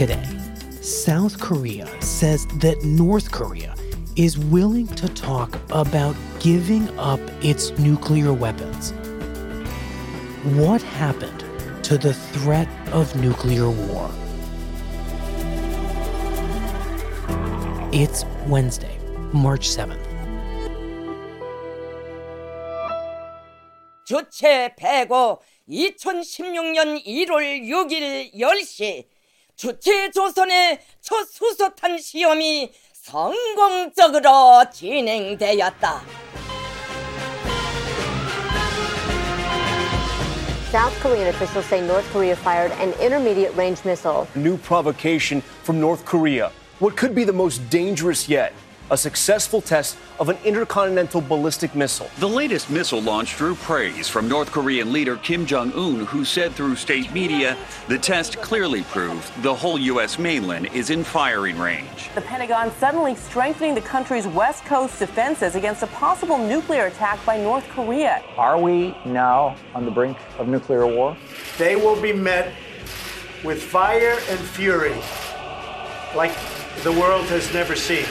Today, 0.00 0.24
South 0.80 1.40
Korea 1.40 1.86
says 2.00 2.46
that 2.60 2.82
North 2.84 3.30
Korea 3.32 3.74
is 4.16 4.38
willing 4.38 4.86
to 4.88 5.08
talk 5.08 5.58
about 5.70 6.16
giving 6.40 6.88
up 6.98 7.20
its 7.42 7.70
nuclear 7.78 8.32
weapons. 8.32 8.92
What 10.54 10.82
happened 10.82 11.44
to 11.84 11.98
the 11.98 12.14
threat 12.14 12.68
of 12.92 13.14
nuclear 13.16 13.70
war? 13.70 14.10
It's 17.92 18.24
Wednesday, 18.46 18.98
March 19.32 19.68
7th. 19.68 20.06
주체 24.06 24.72
배고 24.76 25.40
2016년 25.68 27.04
1월 27.04 27.42
6일 27.66 28.32
10시 28.34 29.04
주체 29.61 30.09
조선의 30.09 30.79
첫 31.01 31.23
수소탄 31.29 31.99
시험이 31.99 32.71
성공적으로 32.93 34.65
진행되었다. 34.73 36.01
South 40.71 40.99
Korean 41.03 41.27
officials 41.27 41.67
say 41.67 41.79
North 41.79 42.11
Korea 42.11 42.35
fired 42.35 42.71
an 42.81 42.93
intermediate 42.99 43.55
range 43.55 43.85
missile. 43.85 44.25
New 44.33 44.57
provocation 44.57 45.43
from 45.61 45.79
North 45.79 46.05
Korea. 46.05 46.51
What 46.79 46.97
could 46.97 47.13
be 47.13 47.23
the 47.23 47.31
most 47.31 47.61
dangerous 47.69 48.27
yet? 48.27 48.53
A 48.91 48.97
successful 48.97 49.61
test 49.61 49.97
of 50.19 50.27
an 50.27 50.37
intercontinental 50.43 51.21
ballistic 51.21 51.73
missile. 51.73 52.09
The 52.19 52.27
latest 52.27 52.69
missile 52.69 53.01
launch 53.01 53.37
drew 53.37 53.55
praise 53.55 54.09
from 54.09 54.27
North 54.27 54.51
Korean 54.51 54.91
leader 54.91 55.15
Kim 55.15 55.45
Jong 55.45 55.71
un, 55.73 56.05
who 56.05 56.25
said 56.25 56.51
through 56.51 56.75
state 56.75 57.11
media 57.13 57.57
the 57.87 57.97
test 57.97 58.37
clearly 58.41 58.83
proved 58.83 59.31
the 59.43 59.55
whole 59.55 59.79
U.S. 59.79 60.19
mainland 60.19 60.67
is 60.73 60.89
in 60.89 61.05
firing 61.05 61.57
range. 61.57 62.09
The 62.15 62.21
Pentagon 62.21 62.69
suddenly 62.79 63.15
strengthening 63.15 63.75
the 63.75 63.81
country's 63.81 64.27
West 64.27 64.65
Coast 64.65 64.99
defenses 64.99 65.55
against 65.55 65.83
a 65.83 65.87
possible 65.87 66.37
nuclear 66.37 66.87
attack 66.87 67.25
by 67.25 67.37
North 67.37 67.67
Korea. 67.69 68.21
Are 68.37 68.59
we 68.59 68.93
now 69.05 69.55
on 69.73 69.85
the 69.85 69.91
brink 69.91 70.17
of 70.37 70.49
nuclear 70.49 70.85
war? 70.85 71.15
They 71.57 71.77
will 71.77 71.99
be 71.99 72.11
met 72.11 72.53
with 73.45 73.63
fire 73.63 74.19
and 74.29 74.39
fury 74.39 74.95
like 76.13 76.35
the 76.83 76.91
world 76.91 77.25
has 77.27 77.53
never 77.53 77.75
seen. 77.75 78.05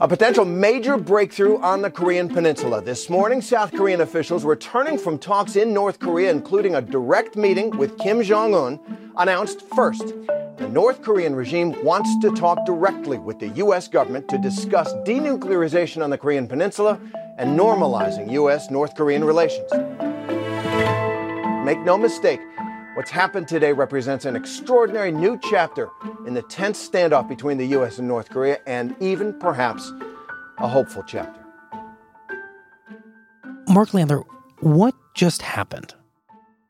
A 0.00 0.06
potential 0.06 0.44
major 0.44 0.96
breakthrough 0.96 1.58
on 1.58 1.82
the 1.82 1.90
Korean 1.90 2.28
Peninsula. 2.28 2.80
This 2.80 3.10
morning, 3.10 3.42
South 3.42 3.72
Korean 3.72 4.00
officials 4.00 4.44
returning 4.44 4.96
from 4.96 5.18
talks 5.18 5.56
in 5.56 5.74
North 5.74 5.98
Korea, 5.98 6.30
including 6.30 6.76
a 6.76 6.80
direct 6.80 7.34
meeting 7.34 7.76
with 7.76 7.98
Kim 7.98 8.22
Jong 8.22 8.54
un, 8.54 8.78
announced 9.16 9.62
first 9.74 10.14
the 10.56 10.68
North 10.68 11.02
Korean 11.02 11.34
regime 11.34 11.74
wants 11.84 12.16
to 12.18 12.30
talk 12.30 12.64
directly 12.64 13.18
with 13.18 13.40
the 13.40 13.48
U.S. 13.48 13.88
government 13.88 14.28
to 14.28 14.38
discuss 14.38 14.92
denuclearization 15.04 16.02
on 16.02 16.10
the 16.10 16.18
Korean 16.18 16.46
Peninsula 16.46 17.00
and 17.36 17.58
normalizing 17.58 18.30
U.S. 18.32 18.70
North 18.70 18.94
Korean 18.94 19.24
relations. 19.24 19.70
Make 21.64 21.80
no 21.80 21.98
mistake, 21.98 22.40
What's 22.98 23.12
happened 23.12 23.46
today 23.46 23.72
represents 23.72 24.24
an 24.24 24.34
extraordinary 24.34 25.12
new 25.12 25.38
chapter 25.50 25.88
in 26.26 26.34
the 26.34 26.42
tense 26.42 26.88
standoff 26.88 27.28
between 27.28 27.56
the 27.56 27.66
U.S. 27.66 28.00
and 28.00 28.08
North 28.08 28.28
Korea, 28.28 28.58
and 28.66 28.96
even 28.98 29.38
perhaps 29.38 29.92
a 30.58 30.66
hopeful 30.66 31.04
chapter. 31.06 31.40
Mark 33.68 33.90
Landler, 33.90 34.24
what 34.62 34.96
just 35.14 35.42
happened? 35.42 35.94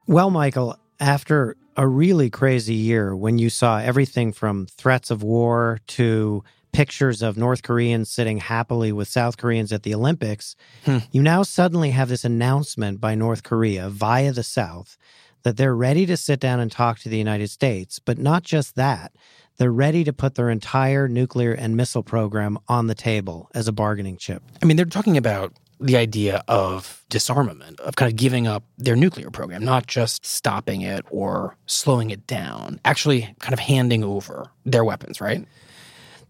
Well, 0.06 0.28
Michael, 0.28 0.78
after 1.00 1.56
a 1.78 1.88
really 1.88 2.28
crazy 2.28 2.74
year 2.74 3.16
when 3.16 3.38
you 3.38 3.48
saw 3.48 3.78
everything 3.78 4.34
from 4.34 4.66
threats 4.66 5.10
of 5.10 5.22
war 5.22 5.78
to 5.86 6.44
pictures 6.72 7.22
of 7.22 7.38
North 7.38 7.62
Koreans 7.62 8.10
sitting 8.10 8.36
happily 8.36 8.92
with 8.92 9.08
South 9.08 9.38
Koreans 9.38 9.72
at 9.72 9.82
the 9.82 9.94
Olympics, 9.94 10.56
hmm. 10.84 10.98
you 11.10 11.22
now 11.22 11.42
suddenly 11.42 11.92
have 11.92 12.10
this 12.10 12.26
announcement 12.26 13.00
by 13.00 13.14
North 13.14 13.42
Korea 13.42 13.88
via 13.88 14.30
the 14.30 14.42
South 14.42 14.98
that 15.42 15.56
they're 15.56 15.74
ready 15.74 16.06
to 16.06 16.16
sit 16.16 16.40
down 16.40 16.60
and 16.60 16.70
talk 16.70 16.98
to 17.00 17.08
the 17.08 17.18
United 17.18 17.48
States, 17.48 17.98
but 17.98 18.18
not 18.18 18.42
just 18.42 18.74
that. 18.76 19.12
They're 19.56 19.72
ready 19.72 20.04
to 20.04 20.12
put 20.12 20.36
their 20.36 20.50
entire 20.50 21.08
nuclear 21.08 21.52
and 21.52 21.76
missile 21.76 22.04
program 22.04 22.58
on 22.68 22.86
the 22.86 22.94
table 22.94 23.50
as 23.54 23.66
a 23.66 23.72
bargaining 23.72 24.16
chip. 24.16 24.42
I 24.62 24.66
mean, 24.66 24.76
they're 24.76 24.86
talking 24.86 25.16
about 25.16 25.52
the 25.80 25.96
idea 25.96 26.42
of 26.48 27.04
disarmament, 27.08 27.78
of 27.80 27.96
kind 27.96 28.10
of 28.10 28.16
giving 28.16 28.46
up 28.46 28.64
their 28.78 28.96
nuclear 28.96 29.30
program, 29.30 29.64
not 29.64 29.86
just 29.86 30.24
stopping 30.26 30.82
it 30.82 31.04
or 31.10 31.56
slowing 31.66 32.10
it 32.10 32.26
down, 32.26 32.80
actually 32.84 33.34
kind 33.40 33.52
of 33.52 33.58
handing 33.58 34.02
over 34.02 34.50
their 34.64 34.84
weapons, 34.84 35.20
right? 35.20 35.44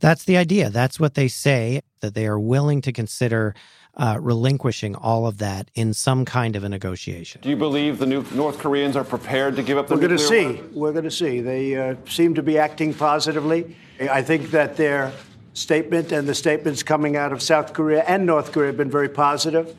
That's 0.00 0.24
the 0.24 0.36
idea. 0.36 0.70
That's 0.70 1.00
what 1.00 1.14
they 1.14 1.28
say, 1.28 1.80
that 2.00 2.14
they 2.14 2.26
are 2.26 2.38
willing 2.38 2.80
to 2.82 2.92
consider 2.92 3.54
uh, 3.98 4.18
relinquishing 4.20 4.94
all 4.94 5.26
of 5.26 5.38
that 5.38 5.70
in 5.74 5.92
some 5.92 6.24
kind 6.24 6.54
of 6.54 6.64
a 6.64 6.68
negotiation. 6.68 7.40
Do 7.40 7.48
you 7.48 7.56
believe 7.56 7.98
the 7.98 8.06
new 8.06 8.24
North 8.32 8.58
Koreans 8.58 8.96
are 8.96 9.04
prepared 9.04 9.56
to 9.56 9.62
give 9.62 9.76
up 9.76 9.88
the 9.88 9.96
nuclear? 9.96 10.10
We're 10.10 10.18
going 10.18 10.54
to 10.54 10.62
see. 10.62 10.78
We're 10.78 10.92
going 10.92 11.04
to 11.04 11.10
see. 11.10 11.40
They 11.40 11.76
uh, 11.76 11.96
seem 12.08 12.34
to 12.34 12.42
be 12.42 12.58
acting 12.58 12.94
positively. 12.94 13.76
I 14.00 14.22
think 14.22 14.52
that 14.52 14.76
their 14.76 15.12
statement 15.54 16.12
and 16.12 16.28
the 16.28 16.34
statements 16.34 16.82
coming 16.84 17.16
out 17.16 17.32
of 17.32 17.42
South 17.42 17.72
Korea 17.72 18.04
and 18.04 18.24
North 18.24 18.52
Korea 18.52 18.68
have 18.68 18.76
been 18.76 18.90
very 18.90 19.08
positive. 19.08 19.74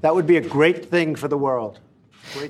That 0.00 0.14
would 0.14 0.26
be 0.26 0.38
a 0.38 0.40
great 0.40 0.86
thing 0.86 1.14
for 1.14 1.28
the 1.28 1.38
world. 1.38 1.78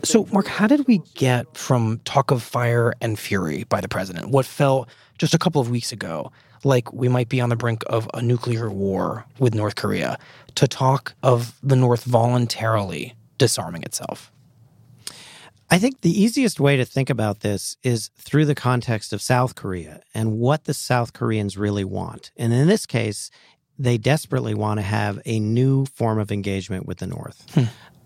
So, 0.05 0.26
Mark, 0.32 0.47
how 0.47 0.69
did 0.69 0.87
we 0.87 1.03
get 1.15 1.56
from 1.56 2.00
talk 2.05 2.31
of 2.31 2.43
fire 2.43 2.94
and 3.00 3.19
fury 3.19 3.64
by 3.64 3.81
the 3.81 3.88
president, 3.88 4.31
what 4.31 4.47
felt 4.47 4.88
just 5.19 5.35
a 5.35 5.38
couple 5.38 5.61
of 5.61 5.69
weeks 5.69 5.90
ago 5.90 6.31
like 6.64 6.93
we 6.93 7.08
might 7.08 7.28
be 7.28 7.40
on 7.40 7.49
the 7.49 7.56
brink 7.56 7.82
of 7.87 8.08
a 8.14 8.22
nuclear 8.22 8.70
war 8.70 9.25
with 9.38 9.55
North 9.55 9.76
Korea, 9.76 10.19
to 10.55 10.69
talk 10.69 11.14
of 11.22 11.58
the 11.62 11.76
North 11.76 12.05
voluntarily 12.05 13.14
disarming 13.38 13.82
itself? 13.82 14.31
I 15.70 15.78
think 15.78 16.02
the 16.02 16.22
easiest 16.22 16.61
way 16.61 16.76
to 16.76 16.84
think 16.84 17.11
about 17.11 17.40
this 17.40 17.76
is 17.82 18.11
through 18.19 18.44
the 18.44 18.55
context 18.55 19.12
of 19.12 19.22
South 19.22 19.55
Korea 19.55 20.02
and 20.14 20.38
what 20.38 20.64
the 20.64 20.75
South 20.75 21.12
Koreans 21.12 21.56
really 21.56 21.84
want. 21.84 22.31
And 22.37 22.52
in 22.52 22.69
this 22.69 22.87
case, 22.87 23.31
they 23.78 23.99
desperately 23.99 24.55
want 24.55 24.78
to 24.78 24.82
have 24.82 25.20
a 25.25 25.40
new 25.40 25.87
form 25.87 26.19
of 26.19 26.31
engagement 26.31 26.87
with 26.87 26.99
the 26.99 27.06
North. 27.06 27.44
Hmm. 27.55 27.64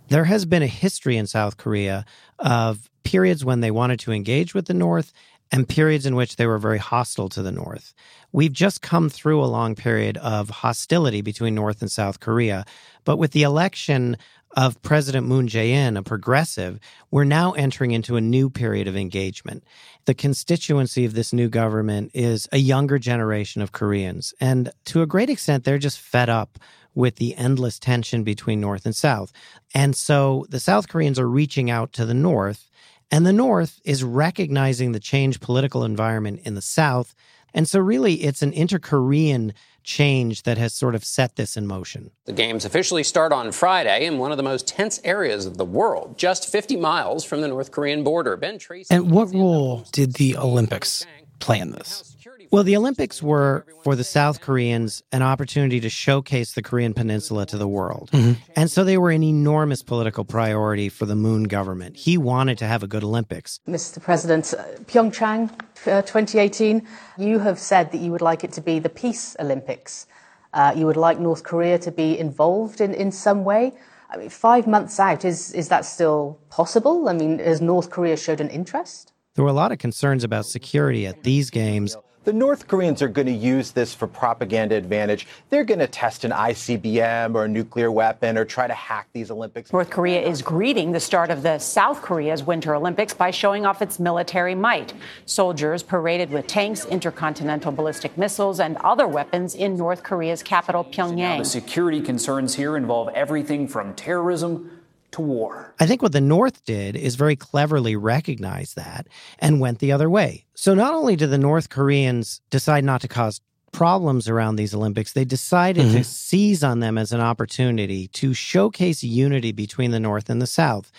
There 0.08 0.24
has 0.24 0.46
been 0.46 0.62
a 0.62 0.68
history 0.68 1.18
in 1.18 1.26
South 1.26 1.58
Korea 1.58 2.06
of 2.38 2.88
periods 3.02 3.44
when 3.44 3.60
they 3.60 3.70
wanted 3.70 4.00
to 4.00 4.12
engage 4.12 4.54
with 4.54 4.66
the 4.66 4.74
North 4.74 5.12
and 5.50 5.68
periods 5.68 6.06
in 6.06 6.14
which 6.14 6.36
they 6.36 6.46
were 6.46 6.58
very 6.58 6.78
hostile 6.78 7.28
to 7.30 7.42
the 7.42 7.52
North. 7.52 7.94
We've 8.32 8.52
just 8.52 8.82
come 8.82 9.08
through 9.08 9.42
a 9.42 9.46
long 9.46 9.74
period 9.74 10.16
of 10.18 10.50
hostility 10.50 11.22
between 11.22 11.54
North 11.54 11.80
and 11.80 11.90
South 11.90 12.20
Korea. 12.20 12.64
But 13.04 13.16
with 13.16 13.32
the 13.32 13.42
election 13.42 14.16
of 14.56 14.80
President 14.82 15.26
Moon 15.26 15.46
Jae-in, 15.46 15.96
a 15.96 16.02
progressive, 16.02 16.80
we're 17.10 17.24
now 17.24 17.52
entering 17.52 17.92
into 17.92 18.16
a 18.16 18.20
new 18.20 18.50
period 18.50 18.88
of 18.88 18.96
engagement. 18.96 19.64
The 20.06 20.14
constituency 20.14 21.04
of 21.04 21.14
this 21.14 21.32
new 21.32 21.48
government 21.48 22.10
is 22.14 22.48
a 22.50 22.58
younger 22.58 22.98
generation 22.98 23.62
of 23.62 23.72
Koreans, 23.72 24.34
and 24.40 24.72
to 24.86 25.02
a 25.02 25.06
great 25.06 25.30
extent, 25.30 25.64
they're 25.64 25.78
just 25.78 26.00
fed 26.00 26.28
up 26.28 26.58
with 26.94 27.16
the 27.16 27.36
endless 27.36 27.78
tension 27.78 28.24
between 28.24 28.60
North 28.60 28.84
and 28.84 28.96
South. 28.96 29.32
And 29.74 29.94
so 29.94 30.46
the 30.48 30.58
South 30.60 30.88
Koreans 30.88 31.18
are 31.18 31.28
reaching 31.28 31.70
out 31.70 31.92
to 31.92 32.04
the 32.04 32.14
North, 32.14 32.68
and 33.10 33.24
the 33.24 33.32
North 33.32 33.80
is 33.84 34.04
recognizing 34.04 34.92
the 34.92 35.00
changed 35.00 35.40
political 35.40 35.84
environment 35.84 36.40
in 36.44 36.54
the 36.54 36.62
South. 36.62 37.14
And 37.54 37.68
so, 37.68 37.80
really, 37.80 38.14
it's 38.24 38.42
an 38.42 38.52
inter 38.52 38.78
Korean 38.78 39.54
change 39.82 40.42
that 40.42 40.58
has 40.58 40.74
sort 40.74 40.94
of 40.94 41.02
set 41.02 41.36
this 41.36 41.56
in 41.56 41.66
motion. 41.66 42.10
The 42.26 42.32
games 42.34 42.66
officially 42.66 43.02
start 43.02 43.32
on 43.32 43.52
Friday 43.52 44.04
in 44.04 44.18
one 44.18 44.30
of 44.30 44.36
the 44.36 44.42
most 44.42 44.66
tense 44.68 45.00
areas 45.02 45.46
of 45.46 45.56
the 45.56 45.64
world, 45.64 46.18
just 46.18 46.50
50 46.52 46.76
miles 46.76 47.24
from 47.24 47.40
the 47.40 47.48
North 47.48 47.70
Korean 47.70 48.04
border. 48.04 48.36
Ben 48.36 48.58
Tracy. 48.58 48.94
And 48.94 49.10
what 49.10 49.32
role 49.32 49.86
did 49.92 50.14
the 50.14 50.36
Olympics 50.36 51.06
play 51.38 51.58
in 51.58 51.70
this? 51.70 52.16
Well, 52.50 52.62
the 52.64 52.76
Olympics 52.76 53.22
were 53.22 53.66
for 53.84 53.94
the 53.94 54.04
South 54.04 54.40
Koreans 54.40 55.02
an 55.12 55.22
opportunity 55.22 55.80
to 55.80 55.90
showcase 55.90 56.52
the 56.52 56.62
Korean 56.62 56.94
Peninsula 56.94 57.44
to 57.46 57.58
the 57.58 57.68
world. 57.68 58.10
Mm-hmm. 58.12 58.40
And 58.56 58.70
so 58.70 58.84
they 58.84 58.96
were 58.96 59.10
an 59.10 59.22
enormous 59.22 59.82
political 59.82 60.24
priority 60.24 60.88
for 60.88 61.04
the 61.04 61.14
Moon 61.14 61.44
government. 61.44 61.96
He 61.96 62.16
wanted 62.16 62.56
to 62.58 62.66
have 62.66 62.82
a 62.82 62.86
good 62.86 63.04
Olympics. 63.04 63.60
Mr. 63.68 64.00
President, 64.00 64.54
uh, 64.56 64.64
Pyeongchang 64.84 65.50
uh, 65.86 66.02
2018, 66.02 66.86
you 67.18 67.38
have 67.38 67.58
said 67.58 67.92
that 67.92 67.98
you 67.98 68.10
would 68.10 68.22
like 68.22 68.44
it 68.44 68.52
to 68.52 68.60
be 68.60 68.78
the 68.78 68.88
Peace 68.88 69.36
Olympics. 69.38 70.06
Uh, 70.54 70.72
you 70.74 70.86
would 70.86 70.96
like 70.96 71.18
North 71.18 71.44
Korea 71.44 71.78
to 71.78 71.90
be 71.90 72.18
involved 72.18 72.80
in, 72.80 72.94
in 72.94 73.12
some 73.12 73.44
way. 73.44 73.74
I 74.10 74.16
mean, 74.16 74.30
five 74.30 74.66
months 74.66 74.98
out, 74.98 75.24
is, 75.24 75.52
is 75.52 75.68
that 75.68 75.84
still 75.84 76.38
possible? 76.48 77.10
I 77.10 77.12
mean, 77.12 77.40
has 77.40 77.60
North 77.60 77.90
Korea 77.90 78.16
showed 78.16 78.40
an 78.40 78.48
interest? 78.48 79.12
There 79.34 79.44
were 79.44 79.50
a 79.50 79.54
lot 79.54 79.70
of 79.70 79.78
concerns 79.78 80.24
about 80.24 80.46
security 80.46 81.06
at 81.06 81.22
these 81.22 81.50
games. 81.50 81.94
The 82.24 82.32
North 82.32 82.68
Koreans 82.68 83.00
are 83.00 83.08
going 83.08 83.26
to 83.26 83.32
use 83.32 83.70
this 83.70 83.94
for 83.94 84.06
propaganda 84.06 84.74
advantage. 84.74 85.26
They're 85.48 85.64
going 85.64 85.78
to 85.78 85.86
test 85.86 86.24
an 86.24 86.32
ICBM 86.32 87.34
or 87.34 87.44
a 87.44 87.48
nuclear 87.48 87.90
weapon 87.90 88.36
or 88.36 88.44
try 88.44 88.66
to 88.66 88.74
hack 88.74 89.08
these 89.12 89.30
Olympics. 89.30 89.72
North 89.72 89.88
Korea 89.88 90.20
is 90.20 90.42
greeting 90.42 90.92
the 90.92 91.00
start 91.00 91.30
of 91.30 91.42
the 91.42 91.58
South 91.58 92.02
Korea's 92.02 92.42
Winter 92.42 92.74
Olympics 92.74 93.14
by 93.14 93.30
showing 93.30 93.64
off 93.64 93.80
its 93.80 93.98
military 93.98 94.54
might. 94.54 94.92
Soldiers 95.26 95.82
paraded 95.82 96.30
with 96.30 96.46
tanks, 96.46 96.84
intercontinental 96.84 97.72
ballistic 97.72 98.18
missiles, 98.18 98.60
and 98.60 98.76
other 98.78 99.06
weapons 99.06 99.54
in 99.54 99.76
North 99.76 100.02
Korea's 100.02 100.42
capital, 100.42 100.84
Pyongyang. 100.84 101.38
the 101.38 101.44
security 101.44 102.00
concerns 102.00 102.56
here 102.56 102.76
involve 102.76 103.08
everything 103.14 103.66
from 103.68 103.94
terrorism 103.94 104.77
to 105.18 105.22
war. 105.22 105.74
I 105.78 105.86
think 105.86 106.00
what 106.00 106.12
the 106.12 106.20
North 106.20 106.64
did 106.64 106.96
is 106.96 107.16
very 107.16 107.36
cleverly 107.36 107.96
recognize 107.96 108.74
that 108.74 109.06
and 109.38 109.60
went 109.60 109.80
the 109.80 109.92
other 109.92 110.08
way. 110.08 110.46
So 110.54 110.74
not 110.74 110.94
only 110.94 111.16
did 111.16 111.30
the 111.30 111.38
North 111.38 111.68
Koreans 111.68 112.40
decide 112.50 112.84
not 112.84 113.00
to 113.02 113.08
cause 113.08 113.40
problems 113.72 114.28
around 114.28 114.56
these 114.56 114.74
Olympics, 114.74 115.12
they 115.12 115.24
decided 115.24 115.86
mm-hmm. 115.86 115.98
to 115.98 116.04
seize 116.04 116.64
on 116.64 116.80
them 116.80 116.96
as 116.96 117.12
an 117.12 117.20
opportunity 117.20 118.08
to 118.08 118.32
showcase 118.32 119.02
unity 119.02 119.52
between 119.52 119.90
the 119.90 120.00
North 120.00 120.30
and 120.30 120.40
the 120.40 120.46
South. 120.46 120.90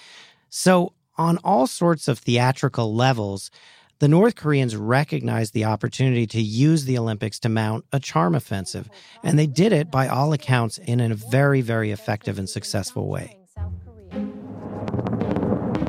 So, 0.50 0.94
on 1.18 1.38
all 1.44 1.68
sorts 1.68 2.08
of 2.08 2.20
theatrical 2.20 2.96
levels, 2.96 3.52
the 4.00 4.08
North 4.08 4.36
Koreans 4.36 4.78
recognized 4.78 5.54
the 5.54 5.66
opportunity 5.66 6.26
to 6.28 6.42
use 6.42 6.86
the 6.86 6.98
Olympics 6.98 7.40
to 7.40 7.50
mount 7.50 7.84
a 7.92 8.00
charm 8.00 8.36
offensive, 8.36 8.90
and 9.24 9.38
they 9.38 9.48
did 9.48 9.74
it 9.74 9.92
by 9.92 10.08
all 10.08 10.32
accounts 10.32 10.78
in 10.78 11.02
a 11.02 11.14
very, 11.14 11.60
very 11.60 11.92
effective 11.92 12.40
and 12.40 12.50
successful 12.50 13.10
way. 13.10 13.39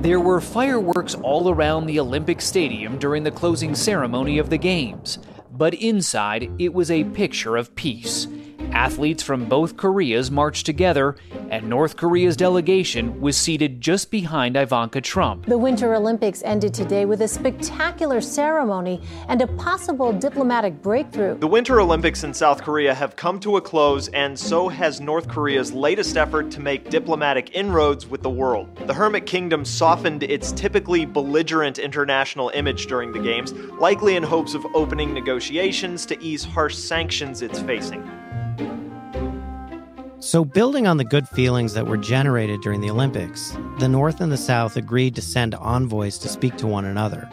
There 0.00 0.18
were 0.18 0.40
fireworks 0.40 1.14
all 1.14 1.50
around 1.50 1.84
the 1.84 2.00
Olympic 2.00 2.40
Stadium 2.40 2.96
during 2.98 3.22
the 3.22 3.30
closing 3.30 3.74
ceremony 3.74 4.38
of 4.38 4.48
the 4.48 4.56
Games, 4.56 5.18
but 5.52 5.74
inside 5.74 6.50
it 6.58 6.72
was 6.72 6.90
a 6.90 7.04
picture 7.04 7.58
of 7.58 7.74
peace. 7.74 8.26
Athletes 8.72 9.22
from 9.22 9.46
both 9.46 9.76
Koreas 9.76 10.30
marched 10.30 10.66
together, 10.66 11.16
and 11.50 11.68
North 11.68 11.96
Korea's 11.96 12.36
delegation 12.36 13.20
was 13.20 13.36
seated 13.36 13.80
just 13.80 14.10
behind 14.10 14.56
Ivanka 14.56 15.00
Trump. 15.00 15.46
The 15.46 15.58
Winter 15.58 15.94
Olympics 15.94 16.42
ended 16.44 16.72
today 16.72 17.04
with 17.04 17.22
a 17.22 17.28
spectacular 17.28 18.20
ceremony 18.20 19.00
and 19.28 19.42
a 19.42 19.46
possible 19.46 20.12
diplomatic 20.12 20.80
breakthrough. 20.82 21.38
The 21.38 21.46
Winter 21.46 21.80
Olympics 21.80 22.24
in 22.24 22.34
South 22.34 22.62
Korea 22.62 22.94
have 22.94 23.16
come 23.16 23.40
to 23.40 23.56
a 23.56 23.60
close, 23.60 24.08
and 24.08 24.38
so 24.38 24.68
has 24.68 25.00
North 25.00 25.28
Korea's 25.28 25.72
latest 25.72 26.16
effort 26.16 26.50
to 26.52 26.60
make 26.60 26.90
diplomatic 26.90 27.54
inroads 27.54 28.06
with 28.06 28.22
the 28.22 28.30
world. 28.30 28.68
The 28.86 28.94
Hermit 28.94 29.26
Kingdom 29.26 29.64
softened 29.64 30.22
its 30.22 30.52
typically 30.52 31.04
belligerent 31.04 31.78
international 31.78 32.50
image 32.50 32.86
during 32.86 33.12
the 33.12 33.20
Games, 33.20 33.52
likely 33.52 34.16
in 34.16 34.22
hopes 34.22 34.54
of 34.54 34.66
opening 34.74 35.14
negotiations 35.14 36.06
to 36.06 36.20
ease 36.22 36.44
harsh 36.44 36.74
sanctions 36.76 37.42
it's 37.42 37.60
facing. 37.60 38.19
So, 40.20 40.44
building 40.44 40.86
on 40.86 40.98
the 40.98 41.04
good 41.04 41.26
feelings 41.28 41.72
that 41.72 41.86
were 41.86 41.96
generated 41.96 42.60
during 42.60 42.82
the 42.82 42.90
Olympics, 42.90 43.56
the 43.78 43.88
North 43.88 44.20
and 44.20 44.30
the 44.30 44.36
South 44.36 44.76
agreed 44.76 45.14
to 45.14 45.22
send 45.22 45.54
envoys 45.54 46.18
to 46.18 46.28
speak 46.28 46.58
to 46.58 46.66
one 46.66 46.84
another. 46.84 47.26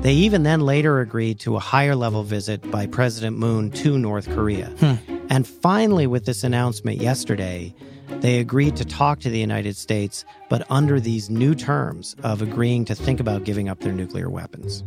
They 0.00 0.14
even 0.14 0.42
then 0.42 0.60
later 0.60 1.00
agreed 1.00 1.38
to 1.40 1.56
a 1.56 1.60
higher 1.60 1.94
level 1.94 2.22
visit 2.22 2.70
by 2.70 2.86
President 2.86 3.36
Moon 3.36 3.70
to 3.72 3.98
North 3.98 4.26
Korea. 4.26 4.68
Hmm. 4.80 4.94
And 5.28 5.46
finally, 5.46 6.06
with 6.06 6.24
this 6.24 6.44
announcement 6.44 6.98
yesterday, 6.98 7.74
they 8.20 8.38
agreed 8.38 8.76
to 8.76 8.86
talk 8.86 9.20
to 9.20 9.28
the 9.28 9.38
United 9.38 9.76
States, 9.76 10.24
but 10.48 10.66
under 10.70 11.00
these 11.00 11.28
new 11.28 11.54
terms 11.54 12.16
of 12.22 12.40
agreeing 12.40 12.86
to 12.86 12.94
think 12.94 13.20
about 13.20 13.44
giving 13.44 13.68
up 13.68 13.80
their 13.80 13.92
nuclear 13.92 14.30
weapons. 14.30 14.82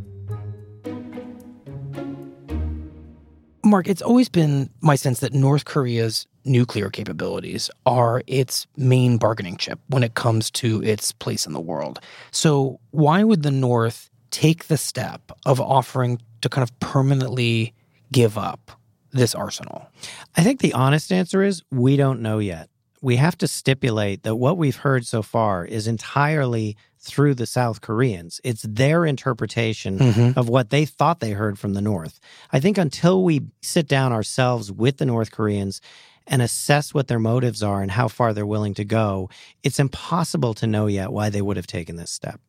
Mark, 3.68 3.88
it's 3.88 4.02
always 4.02 4.30
been 4.30 4.70
my 4.82 4.96
sense 4.96 5.20
that 5.20 5.34
North 5.34 5.66
Korea's 5.66 6.26
nuclear 6.46 6.90
capabilities 6.90 7.70
are 7.86 8.24
its 8.26 8.68
main 8.78 9.18
bargaining 9.18 9.58
chip 9.58 9.80
when 9.88 10.04
it 10.04 10.14
comes 10.16 10.50
to 10.52 10.82
its 10.84 11.12
place 11.12 11.46
in 11.46 11.54
the 11.54 11.60
world. 11.60 12.00
So, 12.32 12.80
why 12.92 13.24
would 13.24 13.44
the 13.44 13.52
North 13.52 14.10
take 14.32 14.68
the 14.68 14.78
step 14.78 15.32
of 15.46 15.60
offering 15.60 16.22
to 16.42 16.50
kind 16.50 16.64
of 16.64 16.80
permanently 16.80 17.74
give 18.12 18.38
up 18.38 18.72
this 19.12 19.36
arsenal? 19.36 19.88
I 20.36 20.44
think 20.44 20.62
the 20.62 20.74
honest 20.74 21.12
answer 21.12 21.44
is 21.44 21.64
we 21.72 21.98
don't 21.98 22.22
know 22.22 22.40
yet. 22.40 22.70
We 23.02 23.18
have 23.18 23.38
to 23.40 23.48
stipulate 23.48 24.24
that 24.24 24.36
what 24.36 24.58
we've 24.58 24.78
heard 24.78 25.06
so 25.06 25.22
far 25.22 25.66
is 25.66 25.88
entirely 25.88 26.76
through 27.08 27.34
the 27.36 27.46
South 27.46 27.82
Koreans. 27.82 28.42
It's 28.44 28.64
their 28.64 29.06
interpretation 29.06 29.98
mm-hmm. 29.98 30.40
of 30.40 30.50
what 30.50 30.70
they 30.70 30.86
thought 30.86 31.22
they 31.22 31.32
heard 31.32 31.58
from 31.58 31.74
the 31.74 31.82
North. 31.82 32.20
I 32.52 32.60
think 32.60 32.78
until 32.78 33.24
we 33.24 33.42
sit 33.62 33.88
down 33.88 34.12
ourselves 34.12 34.72
with 34.72 34.98
the 34.98 35.06
North 35.06 35.32
Koreans 35.32 35.82
and 36.28 36.42
assess 36.42 36.94
what 36.94 37.08
their 37.08 37.20
motives 37.20 37.64
are 37.64 37.82
and 37.82 37.90
how 37.90 38.10
far 38.10 38.34
they're 38.34 38.46
willing 38.46 38.74
to 38.74 38.84
go, 38.84 39.30
it's 39.64 39.80
impossible 39.80 40.54
to 40.56 40.68
know 40.68 40.88
yet 40.88 41.14
why 41.14 41.30
they 41.30 41.42
would 41.42 41.58
have 41.58 41.68
taken 41.68 41.96
this 41.96 42.12
step. 42.12 42.42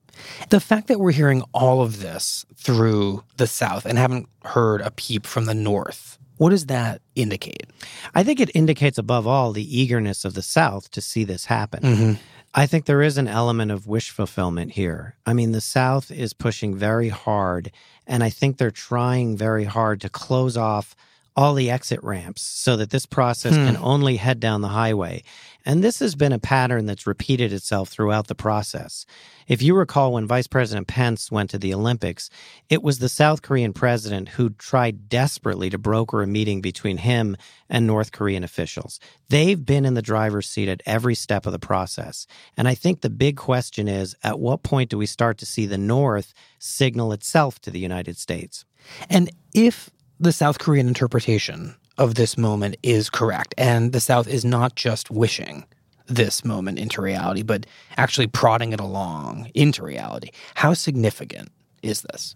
The 0.51 0.59
fact 0.59 0.89
that 0.89 0.99
we're 0.99 1.13
hearing 1.13 1.45
all 1.55 1.81
of 1.81 2.01
this 2.01 2.45
through 2.57 3.23
the 3.37 3.47
South 3.47 3.87
and 3.87 3.97
haven't 3.97 4.29
heard 4.45 4.81
a 4.81 4.91
peep 4.91 5.25
from 5.25 5.45
the 5.45 5.55
North, 5.55 6.19
what 6.39 6.51
does 6.51 6.67
that 6.67 7.03
indicate? 7.15 7.67
I 8.15 8.25
think 8.25 8.41
it 8.41 8.51
indicates, 8.55 8.99
above 8.99 9.27
all, 9.27 9.53
the 9.53 9.81
eagerness 9.81 10.25
of 10.25 10.35
the 10.35 10.43
South 10.43 10.91
to 10.93 11.01
see 11.01 11.25
this 11.25 11.45
happen. 11.45 11.83
Mm-hmm. 11.83 12.13
I 12.59 12.67
think 12.67 12.87
there 12.87 13.03
is 13.03 13.19
an 13.19 13.29
element 13.29 13.71
of 13.71 13.87
wish 13.87 14.11
fulfillment 14.11 14.73
here. 14.73 15.15
I 15.25 15.33
mean, 15.33 15.53
the 15.53 15.61
South 15.61 16.11
is 16.11 16.33
pushing 16.33 16.75
very 16.75 17.09
hard, 17.09 17.71
and 18.05 18.25
I 18.25 18.31
think 18.31 18.57
they're 18.57 18.73
trying 18.73 19.37
very 19.37 19.63
hard 19.63 20.01
to 20.01 20.09
close 20.09 20.57
off 20.57 20.97
all 21.39 21.55
the 21.55 21.71
exit 21.71 22.03
ramps 22.03 22.43
so 22.43 22.75
that 22.75 22.91
this 22.91 23.07
process 23.07 23.55
hmm. 23.55 23.65
can 23.65 23.77
only 23.77 24.17
head 24.17 24.41
down 24.41 24.61
the 24.61 24.67
highway. 24.67 25.23
And 25.65 25.85
this 25.85 26.01
has 26.01 26.17
been 26.17 26.33
a 26.33 26.39
pattern 26.41 26.87
that's 26.87 27.07
repeated 27.07 27.53
itself 27.53 27.91
throughout 27.91 28.27
the 28.27 28.35
process. 28.35 29.07
If 29.47 29.63
you 29.63 29.77
recall, 29.77 30.13
when 30.13 30.27
Vice 30.27 30.49
President 30.49 30.89
Pence 30.89 31.31
went 31.31 31.51
to 31.51 31.59
the 31.59 31.73
Olympics, 31.73 32.29
it 32.69 32.83
was 32.83 32.99
the 32.99 33.09
South 33.09 33.43
Korean 33.43 33.73
president 33.73 34.31
who 34.31 34.51
tried 34.51 35.09
desperately 35.09 35.71
to 35.71 35.79
broker 35.79 36.23
a 36.23 36.27
meeting 36.27 36.61
between 36.61 36.97
him 36.97 37.37
and 37.71 37.87
North 37.87 38.11
Korean 38.11 38.43
officials. 38.43 38.99
They've 39.29 39.65
been 39.65 39.85
in 39.85 39.95
the 39.95 40.03
driver's 40.03 40.49
seat 40.49 40.69
at 40.69 40.83
every 40.87 41.15
step 41.15 41.47
of 41.47 41.53
the 41.53 41.61
process. 41.61 42.27
And 42.57 42.67
I 42.67 42.75
think 42.75 43.03
the 43.03 43.11
big 43.11 43.37
question 43.37 43.87
is 43.87 44.17
at 44.25 44.41
what 44.41 44.65
point 44.65 44.91
do 44.91 44.99
we 44.99 45.07
start 45.07 45.39
to 45.39 45.47
see 45.47 45.67
the 45.67 45.79
North 45.79 46.35
signal 46.59 47.13
itself 47.13 47.61
to 47.61 47.71
the 47.71 47.79
United 47.79 48.17
States? 48.17 48.65
And 49.09 49.31
if 49.55 49.91
the 50.21 50.33
South 50.33 50.59
Korean 50.59 50.89
interpretation 50.89 51.75
of 51.97 52.15
this 52.15 52.37
moment 52.37 52.77
is 52.83 53.11
correct, 53.11 53.55
and 53.57 53.93
the 53.93 54.01
South 54.01 54.29
is 54.29 54.45
not 54.45 54.75
just 54.75 55.11
wishing 55.11 55.65
this 56.07 56.45
moment 56.45 56.79
into 56.79 57.03
reality, 57.03 57.43
but 57.43 57.67
actually 57.97 58.27
prodding 58.27 58.73
it 58.73 58.81
along 58.81 59.51
into 59.55 59.83
reality. 59.83 60.31
How 60.55 60.75
significant 60.75 61.51
is 61.83 62.03
this? 62.03 62.35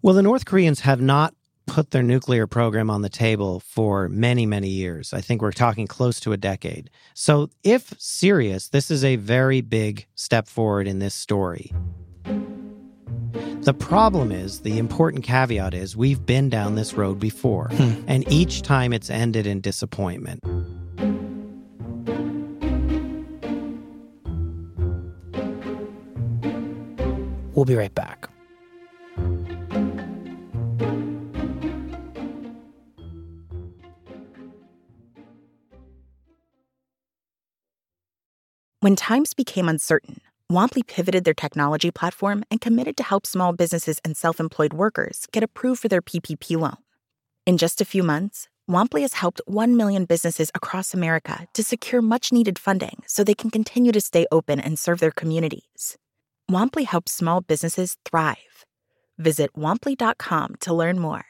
Well, 0.00 0.14
the 0.14 0.22
North 0.22 0.46
Koreans 0.46 0.80
have 0.80 1.00
not 1.00 1.34
put 1.66 1.92
their 1.92 2.02
nuclear 2.02 2.46
program 2.46 2.90
on 2.90 3.02
the 3.02 3.08
table 3.08 3.60
for 3.60 4.08
many, 4.08 4.46
many 4.46 4.68
years. 4.68 5.12
I 5.12 5.20
think 5.20 5.40
we're 5.40 5.52
talking 5.52 5.86
close 5.86 6.18
to 6.20 6.32
a 6.32 6.36
decade. 6.36 6.90
So, 7.14 7.50
if 7.62 7.94
serious, 7.98 8.68
this 8.68 8.90
is 8.90 9.04
a 9.04 9.16
very 9.16 9.60
big 9.60 10.06
step 10.14 10.48
forward 10.48 10.88
in 10.88 10.98
this 10.98 11.14
story. 11.14 11.72
The 13.62 13.72
problem 13.74 14.32
is, 14.32 14.60
the 14.60 14.76
important 14.78 15.22
caveat 15.22 15.72
is, 15.72 15.96
we've 15.96 16.26
been 16.26 16.48
down 16.48 16.74
this 16.74 16.94
road 16.94 17.20
before, 17.20 17.68
Hmm. 17.68 18.02
and 18.08 18.24
each 18.32 18.62
time 18.62 18.92
it's 18.92 19.08
ended 19.08 19.46
in 19.46 19.60
disappointment. 19.60 20.40
We'll 27.54 27.64
be 27.66 27.76
right 27.76 27.94
back. 27.94 28.28
When 38.80 38.96
times 38.96 39.32
became 39.34 39.68
uncertain, 39.68 40.20
Womply 40.52 40.86
pivoted 40.86 41.24
their 41.24 41.32
technology 41.32 41.90
platform 41.90 42.44
and 42.50 42.60
committed 42.60 42.94
to 42.98 43.02
help 43.02 43.26
small 43.26 43.54
businesses 43.54 43.98
and 44.04 44.14
self 44.14 44.38
employed 44.38 44.74
workers 44.74 45.26
get 45.32 45.42
approved 45.42 45.80
for 45.80 45.88
their 45.88 46.02
PPP 46.02 46.58
loan. 46.58 46.76
In 47.46 47.56
just 47.56 47.80
a 47.80 47.86
few 47.86 48.02
months, 48.02 48.50
Womply 48.70 49.00
has 49.00 49.14
helped 49.14 49.40
1 49.46 49.78
million 49.78 50.04
businesses 50.04 50.50
across 50.54 50.92
America 50.92 51.46
to 51.54 51.62
secure 51.62 52.02
much 52.02 52.32
needed 52.32 52.58
funding 52.58 53.02
so 53.06 53.24
they 53.24 53.32
can 53.32 53.50
continue 53.50 53.92
to 53.92 54.00
stay 54.02 54.26
open 54.30 54.60
and 54.60 54.78
serve 54.78 55.00
their 55.00 55.10
communities. 55.10 55.96
Womply 56.50 56.84
helps 56.84 57.12
small 57.12 57.40
businesses 57.40 57.96
thrive. 58.04 58.66
Visit 59.16 59.54
womply.com 59.54 60.56
to 60.60 60.74
learn 60.74 60.98
more. 60.98 61.24